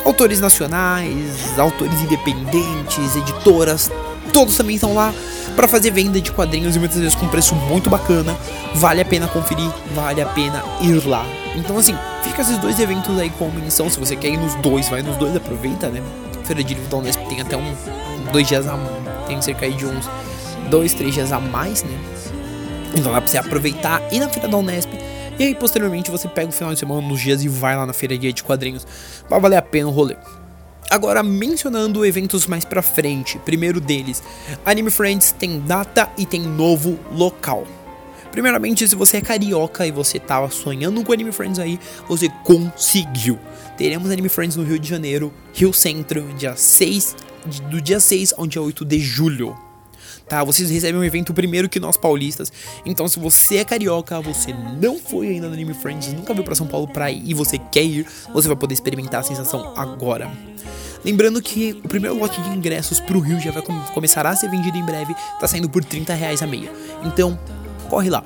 Autores 0.05 0.41
nacionais, 0.41 1.59
autores 1.59 2.01
independentes, 2.01 3.17
editoras, 3.17 3.91
todos 4.33 4.57
também 4.57 4.77
estão 4.77 4.95
lá 4.95 5.13
para 5.57 5.69
fazer 5.69 5.91
venda 5.91 6.21
de 6.21 6.33
quadrinhos 6.33 6.77
e 6.77 6.79
muitas 6.79 6.99
vezes 6.99 7.15
com 7.15 7.29
preço 7.29 7.55
muito 7.55 7.91
bacana. 7.91 8.37
Vale 8.75 9.01
a 9.01 9.05
pena 9.05 9.29
conferir, 9.29 9.71
vale 9.95 10.21
a 10.21 10.27
pena 10.27 10.63
ir 10.81 11.07
lá. 11.07 11.25
Então 11.55 11.77
assim, 11.77 11.97
fica 12.23 12.43
esses 12.43 12.59
dois 12.59 12.79
eventos 12.79 13.19
aí 13.19 13.31
com 13.31 13.51
menção. 13.51 13.89
Se 13.91 13.99
você 13.99 14.17
quer 14.17 14.29
ir 14.29 14.37
nos 14.37 14.55
dois, 14.57 14.89
vai 14.89 15.03
nos 15.03 15.17
dois, 15.17 15.35
aproveita, 15.37 15.89
né? 15.89 16.03
Feira 16.45 16.63
de 16.63 16.75
livro 16.75 16.89
da 16.89 16.97
Unesp 16.97 17.21
tem 17.29 17.41
até 17.41 17.57
um, 17.57 17.75
dois 18.33 18.49
dias 18.49 18.67
a 18.67 18.77
tem 19.27 19.41
cerca 19.41 19.71
de 19.71 19.87
uns 19.87 20.09
dois, 20.69 20.93
três 20.95 21.15
dias 21.15 21.33
a 21.33 21.39
mais, 21.39 21.85
né? 21.85 21.99
Então 22.95 23.13
dá 23.13 23.21
pra 23.21 23.29
você 23.29 23.39
aproveitar 23.39 24.03
e 24.11 24.19
na 24.19 24.29
feira 24.29 24.49
da 24.49 24.57
Unesp. 24.57 24.91
E 25.39 25.45
aí, 25.45 25.55
posteriormente, 25.55 26.11
você 26.11 26.29
pega 26.29 26.49
o 26.49 26.53
final 26.53 26.75
de 26.75 26.79
semana 26.79 27.01
nos 27.01 27.19
dias 27.19 27.43
e 27.43 27.49
vai 27.49 27.75
lá 27.75 27.87
na 27.87 27.95
feira 27.95 28.19
de 28.19 28.45
quadrinhos. 28.45 28.87
Vai 29.29 29.41
valer 29.41 29.57
a 29.57 29.63
pena 29.63 29.89
o 29.89 29.91
rolê. 29.91 30.17
Agora, 30.91 31.23
mencionando 31.23 32.05
eventos 32.05 32.49
mais 32.49 32.65
pra 32.65 32.83
frente, 32.83 33.39
primeiro 33.39 33.81
deles, 33.81 34.21
Anime 34.67 34.91
Friends 34.91 35.31
tem 35.31 35.61
data 35.61 36.11
e 36.19 36.27
tem 36.27 36.41
novo 36.41 36.99
local. 37.13 37.65
Primeiramente, 38.33 38.87
se 38.89 38.97
você 38.97 39.19
é 39.19 39.21
carioca 39.21 39.87
e 39.87 39.93
você 39.93 40.19
tava 40.19 40.51
sonhando 40.51 41.05
com 41.05 41.13
Anime 41.13 41.31
Friends 41.31 41.61
aí, 41.61 41.79
você 42.09 42.29
conseguiu. 42.43 43.39
Teremos 43.79 44.11
Anime 44.11 44.29
Friends 44.29 44.57
no 44.57 44.65
Rio 44.65 44.81
de 44.81 44.89
Janeiro, 44.89 45.33
Rio 45.55 45.73
Centro, 45.73 46.23
dia 46.37 46.57
6, 46.57 47.17
do 47.71 47.81
dia 47.81 48.01
6 48.01 48.35
ao 48.37 48.47
dia 48.49 48.61
8 48.61 48.85
de 48.85 48.99
julho. 48.99 49.57
Tá, 50.31 50.45
vocês 50.45 50.71
recebem 50.71 51.01
um 51.01 51.03
evento 51.03 51.35
primeiro 51.35 51.69
que 51.69 51.81
nós 51.81 51.97
paulistas. 51.97 52.53
Então, 52.87 53.09
se 53.09 53.19
você 53.19 53.57
é 53.57 53.65
carioca, 53.65 54.21
você 54.21 54.55
não 54.81 54.97
foi 54.97 55.27
ainda 55.27 55.49
no 55.49 55.55
Anime 55.55 55.75
Friends, 55.75 56.13
nunca 56.13 56.33
veio 56.33 56.45
para 56.45 56.55
São 56.55 56.69
Paulo 56.69 56.87
pra 56.87 57.11
ir 57.11 57.29
e 57.29 57.35
você 57.35 57.59
quer 57.59 57.83
ir, 57.83 58.07
você 58.33 58.47
vai 58.47 58.57
poder 58.57 58.73
experimentar 58.73 59.23
a 59.23 59.23
sensação 59.25 59.75
agora. 59.77 60.31
Lembrando 61.05 61.43
que 61.43 61.73
o 61.85 61.89
primeiro 61.89 62.17
lote 62.17 62.41
de 62.43 62.49
ingressos 62.51 63.01
pro 63.01 63.19
Rio 63.19 63.41
já 63.41 63.51
vai 63.51 63.61
com 63.61 63.77
começar 63.87 64.25
a 64.25 64.37
ser 64.37 64.49
vendido 64.49 64.79
em 64.79 64.85
breve, 64.85 65.17
tá 65.41 65.49
saindo 65.49 65.69
por 65.69 65.85
30 65.85 66.15
reais 66.15 66.41
a 66.43 66.47
meia. 66.47 66.71
Então, 67.03 67.37
corre 67.89 68.09
lá. 68.09 68.23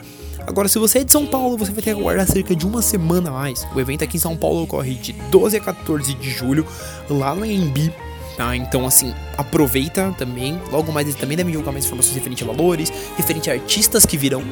Agora, 0.47 0.69
se 0.69 0.79
você 0.79 0.99
é 0.99 1.05
de 1.05 1.11
São 1.11 1.25
Paulo, 1.25 1.57
você 1.57 1.73
vai 1.73 1.83
ter 1.83 1.95
que 1.95 1.99
aguardar 1.99 2.27
cerca 2.27 2.55
de 2.55 2.67
uma 2.67 2.83
semana 2.83 3.31
mais. 3.31 3.67
O 3.75 3.81
evento 3.81 4.05
aqui 4.05 4.19
em 4.19 4.21
São 4.21 4.37
Paulo 4.37 4.65
ocorre 4.65 4.95
de 4.97 5.15
12 5.31 5.57
a 5.57 5.61
14 5.61 6.13
de 6.13 6.31
julho, 6.31 6.67
lá 7.09 7.35
no 7.35 7.47
Embi. 7.47 7.91
Tá? 8.37 8.57
Então, 8.57 8.85
assim, 8.85 9.15
aproveita 9.39 10.13
também. 10.19 10.61
Logo 10.71 10.91
mais 10.91 11.07
eles 11.07 11.19
também 11.19 11.37
devem 11.37 11.53
divulgar 11.53 11.73
mais 11.73 11.85
informações 11.85 12.15
referente 12.15 12.43
a 12.43 12.47
valores, 12.47 12.93
referente 13.17 13.49
a 13.49 13.53
artistas 13.53 14.05
que 14.05 14.17
virão. 14.17 14.43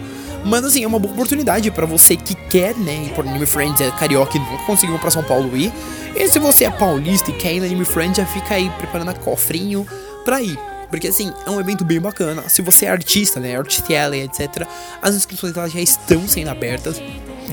Mas, 0.44 0.64
assim, 0.64 0.84
é 0.84 0.86
uma 0.86 0.98
boa 0.98 1.12
oportunidade 1.12 1.70
para 1.70 1.86
você 1.86 2.16
que 2.16 2.34
quer, 2.34 2.76
né, 2.76 3.06
ir 3.06 3.10
por 3.10 3.26
Anime 3.26 3.46
Friends, 3.46 3.80
é 3.80 3.90
carioca 3.90 4.36
e 4.36 4.40
nunca 4.40 4.64
conseguiu 4.64 4.98
para 4.98 5.10
São 5.10 5.22
Paulo 5.24 5.56
ir. 5.56 5.72
E 6.14 6.28
se 6.28 6.38
você 6.38 6.64
é 6.64 6.70
paulista 6.70 7.30
e 7.30 7.34
quer 7.34 7.54
ir 7.54 7.60
no 7.60 7.66
Anime 7.66 7.84
Friends, 7.84 8.16
já 8.16 8.26
fica 8.26 8.54
aí 8.54 8.70
preparando 8.78 9.14
cofrinho 9.20 9.86
pra 10.24 10.40
ir. 10.40 10.58
Porque 10.92 11.08
assim, 11.08 11.32
é 11.46 11.50
um 11.50 11.58
evento 11.58 11.86
bem 11.86 11.98
bacana. 11.98 12.44
Se 12.48 12.60
você 12.60 12.84
é 12.84 12.90
artista, 12.90 13.40
né, 13.40 13.56
Artist 13.56 13.88
etc., 13.90 14.68
as 15.00 15.14
inscrições 15.14 15.54
já 15.54 15.80
estão 15.80 16.28
sendo 16.28 16.50
abertas. 16.50 17.00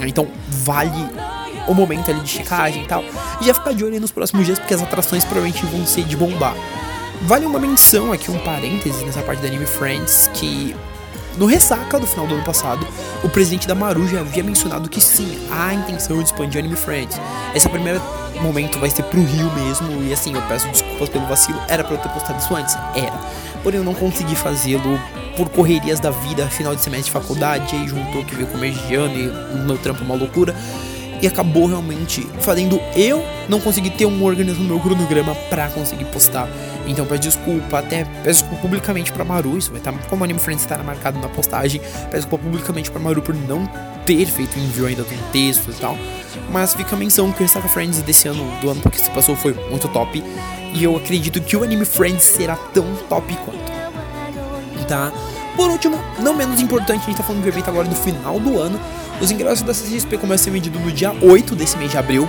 Então 0.05 0.27
vale 0.49 1.09
o 1.67 1.73
momento 1.73 2.09
ali 2.11 2.21
de 2.21 2.29
checagem 2.29 2.83
e 2.83 2.87
tal. 2.87 3.03
E 3.41 3.45
já 3.45 3.53
ficar 3.53 3.73
de 3.73 3.83
olho 3.83 3.99
nos 3.99 4.11
próximos 4.11 4.45
dias, 4.45 4.59
porque 4.59 4.73
as 4.73 4.81
atrações 4.81 5.23
provavelmente 5.23 5.65
vão 5.65 5.85
ser 5.85 6.03
de 6.03 6.15
bombar. 6.15 6.55
Vale 7.21 7.45
uma 7.45 7.59
menção 7.59 8.13
aqui, 8.13 8.31
um 8.31 8.39
parênteses 8.39 9.01
nessa 9.01 9.21
parte 9.21 9.41
da 9.41 9.47
Anime 9.47 9.65
Friends, 9.65 10.29
que 10.33 10.73
no 11.37 11.45
ressaca 11.45 11.99
do 11.99 12.07
final 12.07 12.27
do 12.27 12.35
ano 12.35 12.43
passado, 12.43 12.85
o 13.23 13.29
presidente 13.29 13.67
da 13.67 13.75
Maru 13.75 14.07
já 14.07 14.21
havia 14.21 14.43
mencionado 14.43 14.89
que 14.89 14.99
sim, 14.99 15.37
há 15.51 15.67
a 15.67 15.73
intenção 15.73 16.17
de 16.17 16.23
expandir 16.23 16.59
Anime 16.59 16.75
Friends. 16.75 17.19
Esse 17.53 17.67
primeiro 17.69 18.01
momento 18.41 18.79
vai 18.79 18.89
ser 18.89 19.03
pro 19.03 19.21
Rio 19.21 19.51
mesmo, 19.53 20.03
e 20.03 20.13
assim, 20.13 20.33
eu 20.33 20.41
peço 20.43 20.67
desculpas 20.69 21.09
pelo 21.09 21.25
vacilo, 21.27 21.59
era 21.67 21.83
pra 21.83 21.95
eu 21.95 21.97
ter 21.99 22.09
postado 22.09 22.39
isso 22.39 22.55
antes? 22.55 22.75
Era. 22.95 23.17
Porém, 23.63 23.79
eu 23.79 23.83
não 23.83 23.93
consegui 23.93 24.35
fazê-lo 24.35 24.99
por 25.35 25.49
correrias 25.49 25.99
da 25.99 26.11
vida, 26.11 26.47
final 26.47 26.75
de 26.75 26.81
semestre 26.81 27.05
de 27.05 27.11
faculdade, 27.11 27.75
aí 27.75 27.87
juntou 27.87 28.23
que 28.25 28.35
veio 28.35 28.47
começo 28.47 28.85
de 28.87 28.95
ano 28.95 29.15
e 29.15 29.57
meu 29.59 29.77
trampo 29.77 30.03
uma 30.03 30.15
loucura 30.15 30.55
e 31.21 31.27
acabou 31.27 31.67
realmente 31.67 32.27
fazendo 32.39 32.79
eu 32.95 33.23
não 33.47 33.59
conseguir 33.59 33.91
ter 33.91 34.05
um 34.05 34.23
organismo 34.23 34.63
no 34.63 34.69
meu 34.69 34.79
cronograma 34.79 35.35
para 35.49 35.69
conseguir 35.69 36.05
postar. 36.05 36.47
Então 36.87 37.05
peço 37.05 37.21
desculpa, 37.21 37.79
até 37.79 38.05
peço 38.23 38.41
desculpa 38.41 38.61
publicamente 38.61 39.11
para 39.11 39.23
Maru, 39.23 39.57
isso 39.57 39.69
vai 39.71 39.79
estar 39.79 39.91
tá, 39.91 39.99
como 40.09 40.23
Anime 40.23 40.39
Friends 40.39 40.63
estará 40.63 40.83
marcado 40.83 41.19
na 41.19 41.27
postagem, 41.27 41.81
peço 41.81 42.23
desculpa 42.23 42.43
publicamente 42.43 42.89
para 42.89 42.99
Maru 42.99 43.21
por 43.21 43.35
não 43.35 43.69
ter 44.05 44.25
feito 44.25 44.57
o 44.57 44.59
envio 44.59 44.85
ainda 44.85 45.03
do 45.03 45.31
texto 45.31 45.69
e 45.69 45.73
tal. 45.73 45.97
Mas 46.51 46.73
fica 46.73 46.95
a 46.95 46.99
menção 46.99 47.31
que 47.31 47.39
o 47.39 47.43
Restaca 47.43 47.67
Friends 47.67 48.01
desse 48.01 48.27
ano, 48.27 48.43
do 48.59 48.69
ano 48.69 48.81
que 48.89 48.99
se 48.99 49.09
passou, 49.11 49.35
foi 49.35 49.53
muito 49.69 49.87
top. 49.89 50.23
E 50.73 50.83
eu 50.83 50.95
acredito 50.95 51.41
que 51.41 51.55
o 51.55 51.63
Anime 51.63 51.85
Friends 51.85 52.23
será 52.23 52.55
tão 52.55 52.85
top 53.07 53.35
quanto. 53.45 53.79
Tá? 54.87 55.11
Por 55.55 55.69
último, 55.69 55.99
não 56.19 56.33
menos 56.33 56.59
importante, 56.59 57.03
a 57.03 57.05
gente 57.05 57.17
tá 57.17 57.23
falando 57.23 57.43
do 57.43 57.47
evento 57.47 57.69
agora 57.69 57.87
do 57.87 57.95
final 57.95 58.39
do 58.39 58.59
ano. 58.59 58.79
Os 59.21 59.31
ingressos 59.31 59.63
da 59.63 59.73
CCXP 59.73 60.17
começam 60.17 60.35
a 60.35 60.45
ser 60.45 60.51
vendidos 60.51 60.81
no 60.81 60.91
dia 60.91 61.13
8 61.21 61.55
desse 61.55 61.77
mês 61.77 61.91
de 61.91 61.97
abril. 61.97 62.27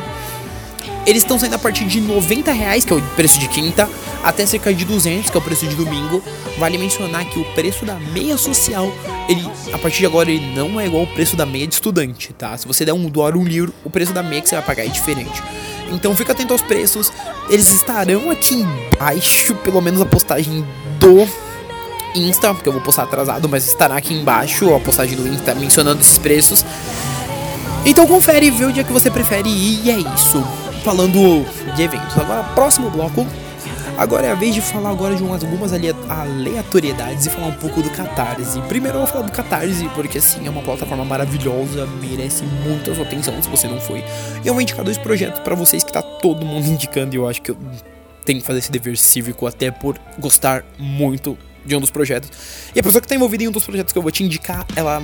Eles 1.06 1.22
estão 1.22 1.38
saindo 1.38 1.54
a 1.54 1.58
partir 1.58 1.84
de 1.86 2.00
90 2.00 2.52
reais, 2.52 2.84
que 2.84 2.92
é 2.92 2.96
o 2.96 3.02
preço 3.16 3.38
de 3.38 3.48
quinta, 3.48 3.88
até 4.22 4.44
cerca 4.44 4.72
de 4.72 4.84
200, 4.84 5.30
que 5.30 5.36
é 5.36 5.40
o 5.40 5.42
preço 5.42 5.66
de 5.66 5.74
domingo. 5.74 6.22
Vale 6.58 6.76
mencionar 6.76 7.24
que 7.24 7.38
o 7.38 7.44
preço 7.54 7.84
da 7.86 7.94
meia 7.94 8.36
social, 8.36 8.92
ele 9.28 9.42
a 9.72 9.78
partir 9.78 10.00
de 10.00 10.06
agora 10.06 10.30
ele 10.30 10.54
não 10.54 10.78
é 10.78 10.86
igual 10.86 11.02
ao 11.02 11.06
preço 11.08 11.36
da 11.36 11.46
meia 11.46 11.66
de 11.66 11.74
estudante, 11.74 12.32
tá? 12.34 12.56
Se 12.56 12.66
você 12.66 12.84
der 12.84 12.92
um 12.92 13.08
dólar 13.08 13.36
um 13.36 13.44
livro, 13.44 13.72
o 13.82 13.88
preço 13.88 14.12
da 14.12 14.22
meia 14.22 14.42
que 14.42 14.48
você 14.48 14.56
vai 14.56 14.64
pagar 14.64 14.84
é 14.84 14.88
diferente. 14.88 15.42
Então 15.90 16.14
fica 16.14 16.32
atento 16.32 16.52
aos 16.52 16.62
preços. 16.62 17.12
Eles 17.48 17.72
estarão 17.72 18.30
aqui 18.30 18.54
embaixo, 18.54 19.54
pelo 19.56 19.80
menos 19.80 20.00
a 20.00 20.06
postagem 20.06 20.64
do 20.98 21.26
Insta, 22.14 22.52
porque 22.54 22.68
eu 22.68 22.72
vou 22.72 22.82
postar 22.82 23.04
atrasado, 23.04 23.48
mas 23.48 23.66
estará 23.66 23.96
aqui 23.96 24.14
embaixo 24.14 24.74
a 24.74 24.80
postagem 24.80 25.16
do 25.16 25.26
Insta 25.28 25.54
mencionando 25.54 26.00
esses 26.00 26.18
preços. 26.18 26.64
Então 27.84 28.06
confere 28.06 28.46
e 28.46 28.50
vê 28.50 28.64
o 28.64 28.72
dia 28.72 28.84
que 28.84 28.92
você 28.92 29.10
prefere 29.10 29.48
ir 29.48 29.86
e 29.86 29.90
é 29.90 29.98
isso. 29.98 30.42
Falando 30.84 31.44
de 31.74 31.82
eventos. 31.82 32.16
Agora, 32.18 32.42
próximo 32.42 32.90
bloco. 32.90 33.26
Agora 33.96 34.26
é 34.26 34.30
a 34.30 34.34
vez 34.34 34.54
de 34.54 34.62
falar 34.62 34.88
agora 34.88 35.14
de 35.14 35.22
umas, 35.22 35.44
algumas 35.44 35.72
aleatoriedades 35.74 37.26
e 37.26 37.30
falar 37.30 37.48
um 37.48 37.52
pouco 37.52 37.82
do 37.82 37.90
Catarse. 37.90 38.58
Primeiro 38.62 38.96
eu 38.96 39.02
vou 39.02 39.06
falar 39.06 39.26
do 39.26 39.32
Catarse, 39.32 39.86
porque 39.94 40.16
assim, 40.16 40.46
é 40.46 40.50
uma 40.50 40.62
plataforma 40.62 41.04
maravilhosa, 41.04 41.86
merece 42.00 42.44
muita 42.44 42.94
sua 42.94 43.04
atenção 43.04 43.42
se 43.42 43.48
você 43.50 43.68
não 43.68 43.78
foi. 43.78 44.02
E 44.42 44.48
eu 44.48 44.54
vou 44.54 44.62
indicar 44.62 44.82
dois 44.82 44.96
projetos 44.96 45.40
para 45.40 45.54
vocês 45.54 45.84
que 45.84 45.92
tá 45.92 46.00
todo 46.00 46.46
mundo 46.46 46.64
indicando 46.72 47.14
e 47.14 47.18
eu 47.18 47.28
acho 47.28 47.42
que 47.42 47.50
eu 47.50 47.58
tenho 48.24 48.40
que 48.40 48.46
fazer 48.46 48.60
esse 48.60 48.72
dever 48.72 48.96
cívico 48.96 49.46
até 49.46 49.70
por 49.70 49.98
gostar 50.18 50.64
muito 50.78 51.36
de 51.64 51.76
um 51.76 51.80
dos 51.80 51.90
projetos. 51.90 52.30
E 52.74 52.80
a 52.80 52.82
pessoa 52.82 53.00
que 53.00 53.06
está 53.06 53.14
envolvida 53.14 53.44
em 53.44 53.48
um 53.48 53.52
dos 53.52 53.64
projetos 53.64 53.92
que 53.92 53.98
eu 53.98 54.02
vou 54.02 54.10
te 54.10 54.24
indicar, 54.24 54.66
ela. 54.74 55.02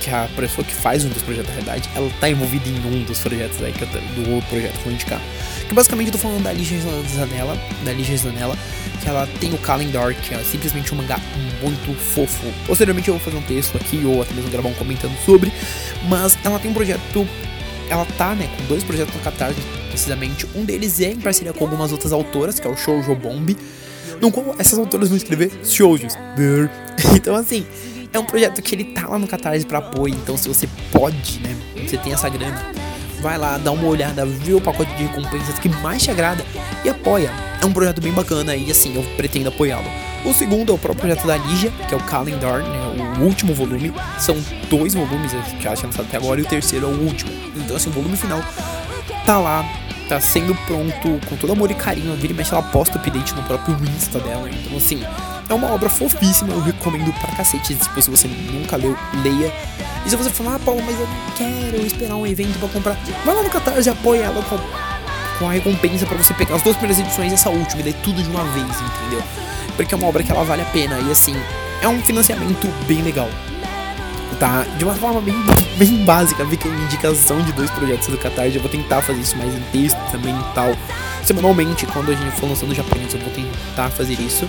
Que 0.00 0.10
a 0.10 0.28
pessoa 0.36 0.64
que 0.64 0.72
faz 0.72 1.04
um 1.04 1.08
dos 1.08 1.22
projetos, 1.22 1.50
na 1.50 1.56
verdade, 1.56 1.90
ela 1.94 2.06
está 2.06 2.30
envolvida 2.30 2.68
em 2.68 2.78
um 2.86 3.04
dos 3.04 3.18
projetos 3.18 3.60
aí, 3.62 3.72
que 3.72 3.82
eu, 3.82 3.88
do 3.88 4.30
outro 4.34 4.48
projeto 4.48 4.72
que 4.72 4.78
eu 4.78 4.84
vou 4.84 4.92
indicar. 4.92 5.20
Que 5.68 5.74
basicamente 5.74 6.06
eu 6.06 6.12
tô 6.12 6.18
falando 6.18 6.42
da 6.44 6.52
Ligia 6.52 6.78
Zanella, 7.14 7.60
da 7.84 7.92
Ligia 7.92 8.16
Zanella, 8.16 8.56
que 9.02 9.08
ela 9.08 9.28
tem 9.40 9.52
o 9.52 9.58
Calendar, 9.58 10.14
que 10.14 10.34
é 10.34 10.38
simplesmente 10.38 10.94
um 10.94 10.98
mangá 10.98 11.18
muito 11.60 11.98
fofo. 11.98 12.46
Posteriormente 12.66 13.08
eu 13.08 13.14
vou 13.14 13.22
fazer 13.22 13.36
um 13.36 13.42
texto 13.42 13.76
aqui, 13.76 14.02
ou 14.04 14.22
até 14.22 14.32
mesmo 14.34 14.50
gravar 14.50 14.68
um 14.68 14.74
comentando 14.74 15.16
sobre, 15.26 15.52
mas 16.08 16.38
ela 16.44 16.58
tem 16.58 16.70
um 16.70 16.74
projeto 16.74 17.26
ela 17.90 18.06
tá, 18.16 18.34
né, 18.34 18.48
com 18.56 18.64
dois 18.66 18.84
projetos 18.84 19.14
no 19.14 19.20
Catarse, 19.20 19.60
precisamente. 19.88 20.46
Um 20.54 20.64
deles 20.64 21.00
é 21.00 21.10
em 21.10 21.20
parceria 21.20 21.52
com 21.52 21.64
algumas 21.64 21.90
outras 21.90 22.12
autoras, 22.12 22.60
que 22.60 22.66
é 22.66 22.70
o 22.70 22.76
Shoujo 22.76 23.14
Bomb, 23.14 23.56
no 24.20 24.30
qual 24.30 24.54
essas 24.58 24.78
autoras 24.78 25.08
vão 25.08 25.16
escrever 25.16 25.50
shoujos. 25.64 26.14
Então, 27.14 27.36
assim, 27.36 27.64
é 28.12 28.18
um 28.18 28.24
projeto 28.24 28.60
que 28.62 28.74
ele 28.74 28.84
tá 28.84 29.06
lá 29.06 29.18
no 29.18 29.26
Catarse 29.26 29.64
para 29.64 29.78
apoio. 29.78 30.14
Então, 30.14 30.36
se 30.36 30.48
você 30.48 30.68
pode, 30.92 31.40
né, 31.40 31.56
você 31.86 31.96
tem 31.96 32.12
essa 32.12 32.28
grana, 32.28 32.72
vai 33.20 33.38
lá, 33.38 33.58
dá 33.58 33.70
uma 33.70 33.86
olhada, 33.86 34.24
vê 34.24 34.54
o 34.54 34.60
pacote 34.60 34.92
de 34.94 35.04
recompensas 35.04 35.58
que 35.58 35.68
mais 35.68 36.02
te 36.02 36.10
agrada 36.10 36.44
e 36.84 36.88
apoia. 36.88 37.30
É 37.60 37.66
um 37.66 37.72
projeto 37.72 38.00
bem 38.00 38.12
bacana 38.12 38.54
e, 38.56 38.70
assim, 38.70 38.96
eu 38.96 39.02
pretendo 39.16 39.48
apoiá-lo. 39.48 39.86
O 40.24 40.32
segundo 40.32 40.72
é 40.72 40.74
o 40.74 40.78
próprio 40.78 41.02
projeto 41.02 41.26
da 41.26 41.36
Ligia, 41.36 41.70
que 41.88 41.94
é 41.94 41.96
o 41.96 42.02
Calendar, 42.02 42.62
né, 42.62 43.16
o 43.18 43.22
último 43.22 43.54
volume. 43.54 43.92
São 44.18 44.36
dois 44.68 44.94
volumes 44.94 45.32
que 45.32 45.62
já 45.62 45.74
tinha 45.74 45.86
lançado 45.86 46.06
até 46.06 46.16
agora 46.16 46.40
e 46.40 46.42
o 46.42 46.46
terceiro 46.46 46.86
é 46.86 46.88
o 46.88 47.00
último. 47.00 47.30
Então, 47.56 47.76
assim, 47.76 47.90
o 47.90 47.92
volume 47.92 48.16
final 48.16 48.40
tá 49.24 49.38
lá 49.38 49.64
tá 50.08 50.20
sendo 50.20 50.54
pronto 50.66 51.20
com 51.26 51.36
todo 51.36 51.52
amor 51.52 51.70
e 51.70 51.74
carinho. 51.74 52.16
Vira 52.16 52.32
e 52.32 52.36
mexe, 52.36 52.52
ela 52.52 52.62
posta 52.62 52.98
update 52.98 53.34
no 53.34 53.42
próprio 53.42 53.76
Insta 53.94 54.18
dela. 54.18 54.48
Então, 54.48 54.76
assim, 54.76 55.04
é 55.48 55.54
uma 55.54 55.72
obra 55.72 55.88
fofíssima. 55.88 56.52
Eu 56.52 56.60
recomendo 56.60 57.12
pra 57.20 57.36
cacete. 57.36 57.74
Depois, 57.74 58.04
se 58.04 58.10
você 58.10 58.28
nunca 58.28 58.76
leu, 58.76 58.96
leia. 59.22 59.52
E 60.06 60.10
se 60.10 60.16
você 60.16 60.30
falar, 60.30 60.56
ah, 60.56 60.58
Paulo, 60.58 60.82
mas 60.84 60.98
eu 60.98 61.06
não 61.06 61.30
quero 61.36 61.86
esperar 61.86 62.16
um 62.16 62.26
evento 62.26 62.58
pra 62.58 62.68
comprar, 62.68 62.96
vai 63.24 63.34
lá 63.34 63.42
no 63.42 63.50
Catarse 63.50 63.88
e 63.88 63.92
apoia 63.92 64.24
ela 64.24 64.42
com, 64.42 64.58
com 65.38 65.48
a 65.48 65.52
recompensa 65.52 66.06
pra 66.06 66.16
você 66.16 66.32
pegar 66.32 66.54
as 66.54 66.62
duas 66.62 66.76
primeiras 66.76 67.04
edições 67.04 67.30
e 67.30 67.34
essa 67.34 67.50
última. 67.50 67.80
E 67.80 67.84
daí 67.84 67.96
tudo 68.02 68.22
de 68.22 68.30
uma 68.30 68.44
vez, 68.44 68.66
entendeu? 68.66 69.22
Porque 69.76 69.94
é 69.94 69.96
uma 69.96 70.06
obra 70.06 70.22
que 70.22 70.32
ela 70.32 70.44
vale 70.44 70.62
a 70.62 70.66
pena. 70.66 70.98
E, 71.00 71.10
assim, 71.10 71.36
é 71.82 71.88
um 71.88 72.00
financiamento 72.00 72.66
bem 72.86 73.02
legal 73.02 73.28
tá? 74.38 74.64
De 74.76 74.84
uma 74.84 74.94
forma 74.94 75.20
bem, 75.20 75.34
bem 75.76 76.04
básica, 76.04 76.44
fica 76.46 76.68
a 76.68 76.72
indicação 76.72 77.42
de 77.42 77.52
dois 77.52 77.70
projetos 77.70 78.08
do 78.08 78.18
Catarse. 78.18 78.56
Eu 78.56 78.62
vou 78.62 78.70
tentar 78.70 79.02
fazer 79.02 79.20
isso 79.20 79.36
mais 79.36 79.54
em 79.54 79.60
texto 79.72 79.98
também 80.10 80.34
e 80.34 80.54
tal. 80.54 80.74
Semanalmente, 81.22 81.86
quando 81.86 82.10
a 82.10 82.14
gente 82.14 82.30
for 82.36 82.48
lançando 82.48 82.74
japonês, 82.74 83.12
eu 83.12 83.20
vou 83.20 83.30
tentar 83.30 83.90
fazer 83.90 84.14
isso. 84.14 84.48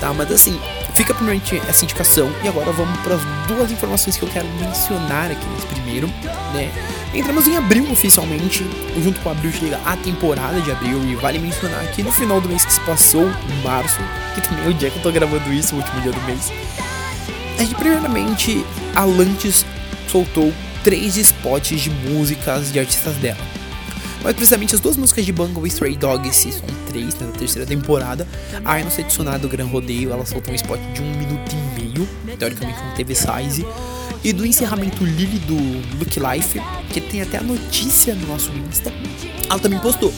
Tá, 0.00 0.12
mas 0.14 0.30
assim, 0.30 0.58
fica 0.94 1.12
primeiramente 1.12 1.60
essa 1.68 1.84
indicação. 1.84 2.30
E 2.44 2.48
agora 2.48 2.70
vamos 2.70 2.98
para 3.00 3.16
as 3.16 3.22
duas 3.48 3.70
informações 3.72 4.16
que 4.16 4.22
eu 4.22 4.28
quero 4.28 4.46
mencionar 4.60 5.30
aqui 5.30 5.46
nesse 5.48 5.66
primeiro, 5.66 6.06
né? 6.54 6.70
Entramos 7.12 7.48
em 7.48 7.56
abril 7.56 7.90
oficialmente, 7.90 8.64
junto 9.02 9.20
com 9.20 9.30
abril 9.30 9.50
chega 9.50 9.80
a 9.84 9.96
temporada 9.96 10.60
de 10.60 10.70
abril 10.70 11.02
e 11.04 11.16
vale 11.16 11.38
mencionar 11.38 11.84
que 11.90 12.02
no 12.02 12.12
final 12.12 12.40
do 12.40 12.48
mês 12.48 12.64
que 12.64 12.72
se 12.72 12.80
passou, 12.82 13.28
março, 13.64 13.98
que 14.34 14.40
também 14.42 14.66
é 14.66 14.68
o 14.68 14.74
dia 14.74 14.90
que 14.90 14.98
eu 14.98 15.02
tô 15.02 15.10
gravando 15.10 15.52
isso, 15.52 15.74
o 15.74 15.78
último 15.78 16.00
dia 16.00 16.12
do 16.12 16.20
mês, 16.22 16.52
a 17.58 17.64
gente, 17.64 17.74
primeiramente, 17.74 18.64
a 18.94 19.04
Lantis 19.04 19.66
soltou 20.08 20.52
três 20.84 21.16
spots 21.16 21.80
de 21.80 21.90
músicas 21.90 22.72
de 22.72 22.78
artistas 22.78 23.16
dela. 23.16 23.38
Mais 24.22 24.34
precisamente 24.34 24.74
as 24.74 24.80
duas 24.80 24.96
músicas 24.96 25.24
de 25.24 25.32
Bungle 25.32 25.66
e 25.66 25.68
Stray 25.68 25.96
Dogs, 25.96 26.62
três 26.88 27.14
né, 27.16 27.26
na 27.26 27.32
terceira 27.32 27.66
temporada. 27.66 28.26
A 28.64 28.72
Arno 28.72 28.90
Tsunade 28.90 29.42
do 29.42 29.48
Gran 29.48 29.66
Rodeio, 29.66 30.12
ela 30.12 30.24
soltou 30.24 30.52
um 30.52 30.56
spot 30.56 30.80
de 30.94 31.02
um 31.02 31.10
minuto 31.16 31.52
e 31.52 31.80
meio, 31.80 32.08
teoricamente 32.38 32.80
não 32.80 32.94
teve 32.94 33.14
size. 33.14 33.66
E 34.22 34.32
do 34.32 34.44
encerramento 34.44 35.04
Lily 35.04 35.38
do 35.40 35.98
Look 35.98 36.18
Life, 36.18 36.60
que 36.92 37.00
tem 37.00 37.22
até 37.22 37.38
a 37.38 37.42
notícia 37.42 38.14
no 38.14 38.26
nosso 38.26 38.50
Insta, 38.52 38.92
ela 39.48 39.58
também 39.58 39.78
postou. 39.78 40.12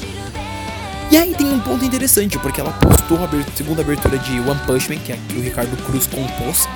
E 1.11 1.17
aí 1.17 1.35
tem 1.35 1.47
um 1.47 1.61
ponto 1.61 1.85
interessante, 1.85 2.39
porque 2.39 2.61
ela 2.61 2.73
postou 2.73 3.19
a 3.19 3.29
segunda 3.55 3.83
abertura 3.83 4.17
de 4.19 4.41
One 4.41 4.61
Punch 4.67 4.89
Man, 4.89 5.01
que 5.01 5.13
é 5.13 5.19
que 5.29 5.37
o 5.37 5.43
Ricardo 5.43 5.77
Cruz 5.85 6.07
compôs, 6.07 6.67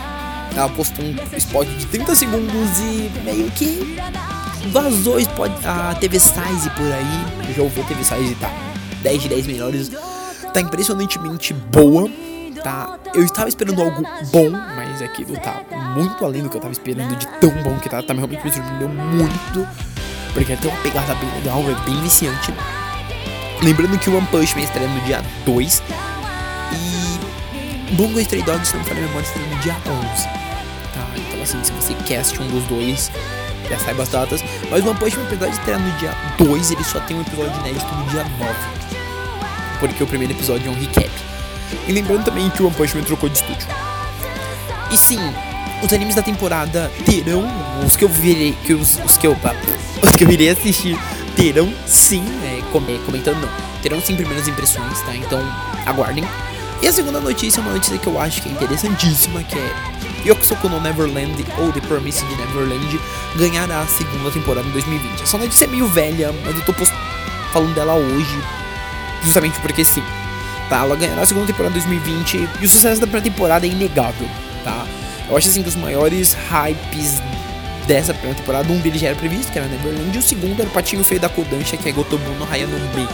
ela 0.57 0.69
postou 0.69 1.05
um 1.05 1.37
spot 1.37 1.67
de 1.67 1.87
30 1.87 2.15
segundos 2.15 2.79
e 2.79 3.11
meio 3.25 3.51
que 3.51 3.97
vazou 4.71 5.19
spot, 5.19 5.51
a 5.65 5.95
TV 5.97 6.19
Size 6.19 6.71
por 6.71 6.87
aí. 6.87 7.49
Eu 7.49 7.55
já 7.55 7.63
ouvi 7.63 7.81
a 7.81 7.85
TV 7.85 8.05
Size, 8.05 8.35
tá? 8.37 8.51
10 9.03 9.23
de 9.23 9.29
10 9.29 9.47
melhores. 9.47 9.91
Tá 10.53 10.61
impressionantemente 10.61 11.53
boa, 11.53 12.09
tá? 12.63 12.99
Eu 13.13 13.25
estava 13.25 13.49
esperando 13.49 13.83
algo 13.83 14.03
bom, 14.31 14.51
mas 14.51 15.03
aquilo 15.03 15.37
tá 15.39 15.61
muito 15.95 16.25
além 16.25 16.43
do 16.43 16.49
que 16.49 16.57
eu 16.57 16.59
estava 16.59 16.73
esperando 16.73 17.17
de 17.17 17.27
tão 17.41 17.51
bom 17.63 17.77
que 17.79 17.89
tá. 17.89 18.03
Tá 18.03 18.15
realmente 18.15 18.45
me 18.45 18.53
surpreendeu 18.53 18.89
muito. 18.89 19.69
Porque 20.33 20.57
tem 20.57 20.71
uma 20.71 20.81
pegada 20.81 21.15
bem 21.17 21.31
legal, 21.35 21.61
é 21.61 21.85
bem 21.85 22.01
viciante. 22.01 22.55
Lembrando 23.63 23.99
que 23.99 24.11
o 24.11 24.17
One 24.17 24.27
Punch 24.29 24.55
Man 24.57 24.63
estreia 24.63 24.89
no 24.89 25.01
dia 25.01 25.23
2. 25.45 25.83
E 26.73 27.95
Bungo 27.95 28.21
Stray 28.21 28.43
Dogs, 28.43 28.69
se 28.69 28.75
não 28.75 28.83
me 28.83 28.89
falha 28.89 29.01
a 29.01 29.07
memória, 29.07 29.27
estreia 29.27 29.49
no 29.49 29.59
dia 29.61 29.77
11 29.87 30.44
assim, 31.45 31.63
se 31.63 31.73
você 31.73 31.95
quer 32.07 32.19
assistir 32.19 32.43
um 32.43 32.49
dos 32.49 32.65
dois, 32.65 33.11
já 33.69 33.79
saiba 33.79 34.03
as 34.03 34.09
datas. 34.09 34.43
Mas 34.71 34.85
One 34.85 34.99
Punch 34.99 35.17
Man, 35.17 35.25
apesar 35.25 35.47
de 35.47 35.57
estrear 35.57 35.81
no 35.81 35.91
dia 35.99 36.15
2, 36.39 36.71
ele 36.71 36.85
só 36.85 37.01
tem 37.01 37.17
um 37.17 37.21
episódio 37.21 37.55
inédito 37.61 37.95
no 37.95 38.05
dia 38.07 38.25
9. 38.39 38.55
Porque 39.81 40.03
o 40.03 40.07
primeiro 40.07 40.33
episódio 40.33 40.69
é 40.69 40.71
um 40.71 40.79
recap. 40.79 41.11
E 41.87 41.93
lembrando 41.93 42.25
também 42.25 42.51
que 42.51 42.63
o 42.63 42.67
One 42.67 42.75
Punch 42.75 42.97
Man 42.97 43.05
trocou 43.05 43.29
de 43.29 43.37
estúdio. 43.37 43.67
E 44.91 44.97
sim, 44.97 45.19
os 45.83 45.93
animes 45.93 46.15
da 46.15 46.23
temporada 46.23 46.91
terão, 47.05 47.45
os 47.87 47.97
que 47.97 48.05
eu 48.05 48.09
virei, 48.09 48.53
que 48.65 48.73
os, 48.73 48.99
os 49.05 49.17
que 49.17 49.27
eu, 49.27 49.37
os 50.03 50.11
que 50.11 50.25
eu 50.25 50.31
irei 50.31 50.51
assistir 50.51 50.99
terão 51.37 51.73
sim, 51.87 52.25
é, 52.45 52.63
comentando 52.71 53.41
não, 53.41 53.49
terão 53.83 54.01
sim 54.01 54.15
primeiras 54.15 54.47
impressões, 54.47 55.01
tá? 55.01 55.15
Então 55.15 55.41
aguardem. 55.85 56.25
E 56.81 56.87
a 56.87 56.93
segunda 56.93 57.21
notícia 57.21 57.61
é 57.61 57.63
uma 57.63 57.73
notícia 57.73 57.99
que 57.99 58.07
eu 58.07 58.21
acho 58.21 58.43
que 58.43 58.49
é 58.49 58.53
interessantíssima, 58.53 59.43
que 59.43 59.59
é 59.59 59.94
Yokosoku 60.25 60.69
no 60.69 60.81
Neverland 60.81 61.45
ou 61.59 61.73
The 61.73 61.81
Promised 61.81 62.29
Neverland 62.37 63.01
ganhará 63.37 63.81
a 63.81 63.87
segunda 63.87 64.31
temporada 64.31 64.67
em 64.67 64.71
2020. 64.73 65.23
Essa 65.23 65.39
notícia 65.39 65.65
é 65.65 65.69
meio 65.69 65.87
velha, 65.87 66.33
mas 66.45 66.57
eu 66.57 66.65
tô 66.65 66.73
falando 67.53 67.75
dela 67.75 67.95
hoje, 67.95 68.39
justamente 69.23 69.61
porque 69.61 69.85
sim. 69.85 70.03
Tá, 70.69 70.79
ela 70.79 70.97
ganhará 70.97 71.23
a 71.23 71.27
segunda 71.27 71.47
temporada 71.47 71.77
em 71.77 71.81
2020 71.81 72.49
e 72.61 72.65
o 72.65 72.69
sucesso 72.69 73.01
da 73.01 73.07
primeira 73.07 73.31
temporada 73.31 73.67
é 73.67 73.69
inegável, 73.69 74.29
tá? 74.65 74.87
Eu 75.29 75.37
acho 75.37 75.49
assim 75.49 75.63
que 75.63 75.69
os 75.69 75.77
maiores 75.77 76.35
hypes 76.51 77.23
dessa 77.87 78.15
primeira 78.15 78.39
temporada, 78.39 78.73
um 78.73 78.79
deles 78.79 79.01
já 79.01 79.09
era 79.09 79.17
previsto, 79.17 79.53
que 79.53 79.59
era 79.59 79.69
Neverland, 79.69 80.17
e 80.17 80.19
o 80.19 80.23
segundo 80.23 80.59
era 80.59 80.69
o 80.69 80.73
patinho 80.73 81.05
feio 81.05 81.21
da 81.21 81.29
Kodansha, 81.29 81.77
que 81.77 81.89
é 81.89 81.93
Gotobu 81.93 82.31
no 82.39 82.51
Hayanome. 82.51 83.09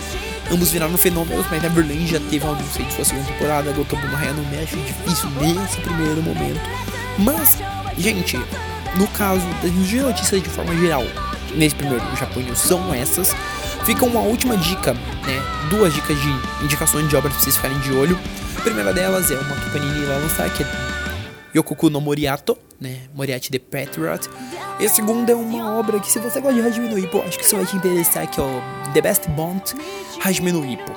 Ambos 0.51 0.73
viraram 0.73 0.99
fenômenos, 0.99 1.47
mas 1.49 1.63
Neverland 1.63 2.07
já 2.07 2.19
teve 2.19 2.45
anúncio 2.45 2.85
de 2.85 2.93
sua 2.93 3.05
segunda 3.05 3.27
temporada, 3.27 3.71
Gotobu 3.73 4.07
no 4.09 4.17
Hayanome 4.17 4.59
acho 4.59 4.77
difícil 4.77 5.31
nesse 5.31 5.81
primeiro 5.81 6.21
momento. 6.23 6.61
Mas, 7.19 7.59
gente, 7.97 8.37
no 8.97 9.07
caso 9.09 9.47
das 9.63 9.73
notícias 9.73 10.43
de 10.43 10.49
forma 10.49 10.75
geral, 10.77 11.05
nesse 11.55 11.75
primeiro 11.77 12.05
Japão 12.17 12.43
são 12.57 12.93
essas. 12.93 13.35
Fica 13.85 14.05
uma 14.05 14.21
última 14.21 14.57
dica, 14.57 14.93
né? 14.93 15.69
Duas 15.71 15.95
dicas 15.95 16.21
de 16.21 16.29
indicações 16.65 17.09
de 17.09 17.17
obras 17.17 17.33
pra 17.33 17.43
vocês 17.43 17.57
ficarem 17.57 17.79
de 17.79 17.93
olho. 17.93 18.19
A 18.59 18.61
primeira 18.61 18.93
delas 18.93 19.31
é 19.31 19.39
uma 19.39 19.57
que 19.57 19.71
Panini 19.71 20.05
vai 20.05 20.21
lançar, 20.21 20.51
que 20.51 20.63
é 20.63 20.67
Yokoku 21.55 21.89
no 21.89 22.01
Moriato, 22.01 22.59
né? 22.81 23.01
Moriarty 23.15 23.51
the 23.51 23.59
Patriot. 23.59 24.29
E 24.79 24.87
a 24.87 24.89
segunda 24.89 25.33
é 25.33 25.35
uma 25.35 25.79
obra 25.79 26.01
que, 26.01 26.11
se 26.11 26.19
você 26.19 26.41
gosta 26.41 26.61
de 26.61 26.67
Hajime 26.67 26.89
no 26.89 26.99
Ippo, 26.99 27.23
acho 27.27 27.39
que 27.39 27.45
isso 27.45 27.57
vai 27.57 27.67
te 27.67 27.77
interessar, 27.77 28.27
que 28.27 28.41
é 28.41 28.43
o 28.43 28.63
The 28.95 29.03
Best 29.03 29.29
Bond 29.31 29.75
Hajime 30.25 30.53
no 30.53 30.65
Ippo. 30.65 30.93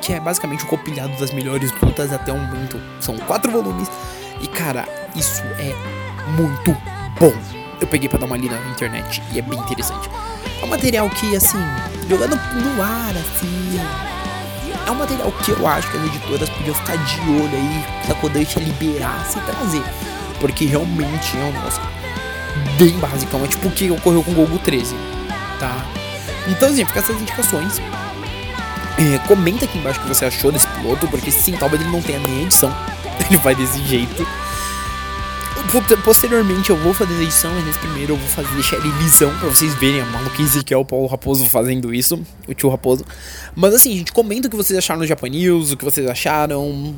Que 0.00 0.12
é 0.12 0.20
basicamente 0.20 0.64
um 0.64 0.68
compilado 0.68 1.16
das 1.18 1.32
melhores 1.32 1.72
lutas 1.82 2.12
até 2.12 2.32
o 2.32 2.38
momento. 2.38 2.80
São 3.00 3.16
quatro 3.18 3.50
volumes. 3.50 3.88
E 4.40 4.46
cara, 4.46 4.86
isso 5.16 5.42
é 5.58 5.74
muito 6.40 6.76
bom. 7.18 7.32
Eu 7.80 7.86
peguei 7.86 8.08
pra 8.08 8.18
dar 8.18 8.26
uma 8.26 8.36
lida 8.36 8.56
na 8.56 8.70
internet 8.70 9.22
e 9.32 9.38
é 9.38 9.42
bem 9.42 9.58
interessante. 9.58 10.08
É 10.60 10.64
um 10.64 10.68
material 10.68 11.08
que, 11.10 11.34
assim, 11.36 11.58
jogando 12.08 12.36
no 12.36 12.82
ar, 12.82 13.10
assim. 13.10 13.80
É 14.86 14.90
um 14.90 14.94
material 14.94 15.32
que 15.32 15.50
eu 15.50 15.66
acho 15.66 15.90
que 15.90 15.96
as 15.96 16.04
editoras 16.04 16.48
podiam 16.50 16.74
ficar 16.74 16.96
de 16.96 17.20
olho 17.20 17.56
aí 17.56 18.04
se 18.04 18.12
a 18.12 18.14
Kodansha 18.16 18.60
liberasse 18.60 19.38
e 19.38 19.42
trazer. 19.42 19.82
Porque 20.44 20.66
realmente 20.66 21.38
é 21.38 21.40
um 21.40 21.52
negócio 21.52 21.80
bem 22.78 22.90
básico. 22.98 23.34
É 23.34 23.48
tipo 23.48 23.66
o 23.66 23.70
que 23.70 23.90
ocorreu 23.90 24.22
com 24.22 24.32
o 24.32 24.34
Gogo 24.34 24.58
13. 24.58 24.94
Tá? 25.58 25.86
Então, 26.46 26.68
assim, 26.68 26.84
fica 26.84 26.98
essas 26.98 27.18
indicações. 27.18 27.80
É, 28.98 29.18
comenta 29.26 29.64
aqui 29.64 29.78
embaixo 29.78 30.00
o 30.00 30.02
que 30.02 30.08
você 30.08 30.26
achou 30.26 30.52
desse 30.52 30.66
piloto, 30.66 31.08
porque 31.08 31.30
sim, 31.30 31.52
talvez 31.52 31.80
ele 31.80 31.90
não 31.90 32.02
tenha 32.02 32.18
nem 32.18 32.42
edição. 32.42 32.70
Ele 33.26 33.38
vai 33.38 33.54
desse 33.54 33.82
jeito. 33.84 34.26
Posteriormente 36.04 36.68
eu 36.68 36.76
vou 36.76 36.92
fazer 36.92 37.14
edição, 37.22 37.50
mas 37.54 37.64
nesse 37.64 37.78
primeiro 37.78 38.12
eu 38.12 38.16
vou 38.18 38.28
fazer, 38.28 38.52
deixar 38.54 38.76
ele 38.76 38.90
lisão 38.98 39.34
pra 39.38 39.48
vocês 39.48 39.72
verem 39.74 40.02
a 40.02 40.04
maluquice 40.04 40.62
que 40.62 40.74
é 40.74 40.76
o 40.76 40.84
Paulo 40.84 41.06
Raposo 41.06 41.46
fazendo 41.46 41.94
isso, 41.94 42.20
o 42.46 42.52
tio 42.52 42.68
Raposo. 42.68 43.02
Mas 43.56 43.72
assim, 43.72 43.96
gente, 43.96 44.12
comenta 44.12 44.48
o 44.48 44.50
que 44.50 44.56
vocês 44.56 44.76
acharam 44.76 45.00
no 45.00 45.06
Japan 45.06 45.28
News, 45.28 45.72
o 45.72 45.76
que 45.76 45.84
vocês 45.84 46.06
acharam. 46.06 46.94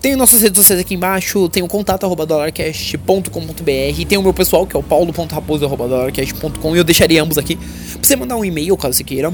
Tem 0.00 0.16
nossas 0.16 0.40
redes 0.40 0.56
sociais 0.56 0.80
aqui 0.80 0.94
embaixo, 0.94 1.46
tem 1.50 1.62
o 1.62 1.68
contato 1.68 2.04
arroba 2.04 2.24
dollarcast.com.br, 2.24 4.06
tem 4.08 4.16
o 4.16 4.22
meu 4.22 4.32
pessoal 4.32 4.66
que 4.66 4.74
é 4.74 4.78
o 4.78 4.82
paulo.raposo.dollarcast.com 4.82 6.74
e 6.74 6.78
eu 6.78 6.84
deixaria 6.84 7.22
ambos 7.22 7.36
aqui 7.36 7.56
pra 7.56 7.98
você 8.02 8.16
mandar 8.16 8.38
um 8.38 8.44
e-mail 8.44 8.74
caso 8.78 8.96
você 8.96 9.04
queira. 9.04 9.30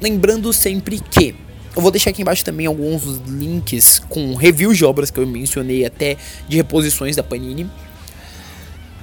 Lembrando 0.00 0.52
sempre 0.52 1.00
que 1.00 1.34
eu 1.74 1.82
vou 1.82 1.90
deixar 1.90 2.10
aqui 2.10 2.22
embaixo 2.22 2.44
também 2.44 2.66
alguns 2.66 3.20
links 3.26 3.98
com 4.08 4.36
reviews 4.36 4.78
de 4.78 4.84
obras 4.84 5.10
que 5.10 5.18
eu 5.18 5.26
mencionei 5.26 5.84
até 5.84 6.16
de 6.48 6.56
reposições 6.56 7.16
da 7.16 7.24
Panini. 7.24 7.68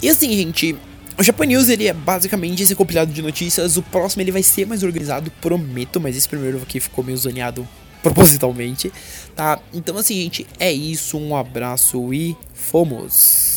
E 0.02 0.08
assim, 0.08 0.32
gente, 0.32 0.78
o 1.18 1.24
Japan 1.24 1.46
News 1.46 1.68
ele 1.68 1.88
é 1.88 1.94
basicamente 1.94 2.64
esse 2.64 2.74
compilado 2.74 3.12
de 3.12 3.22
notícias. 3.22 3.76
O 3.76 3.82
próximo 3.82 4.22
ele 4.22 4.32
vai 4.32 4.44
ser 4.44 4.66
mais 4.66 4.82
organizado, 4.82 5.30
prometo, 5.42 6.00
mas 6.00 6.16
esse 6.16 6.30
primeiro 6.30 6.62
aqui 6.64 6.80
ficou 6.80 7.04
meio 7.04 7.18
zoneado 7.18 7.68
propositalmente, 8.06 8.92
tá? 9.36 9.60
Então 9.74 9.98
assim, 9.98 10.16
gente, 10.22 10.48
é 10.60 10.72
isso. 10.72 11.18
Um 11.18 11.36
abraço 11.36 12.14
e 12.14 12.38
fomos! 12.54 13.55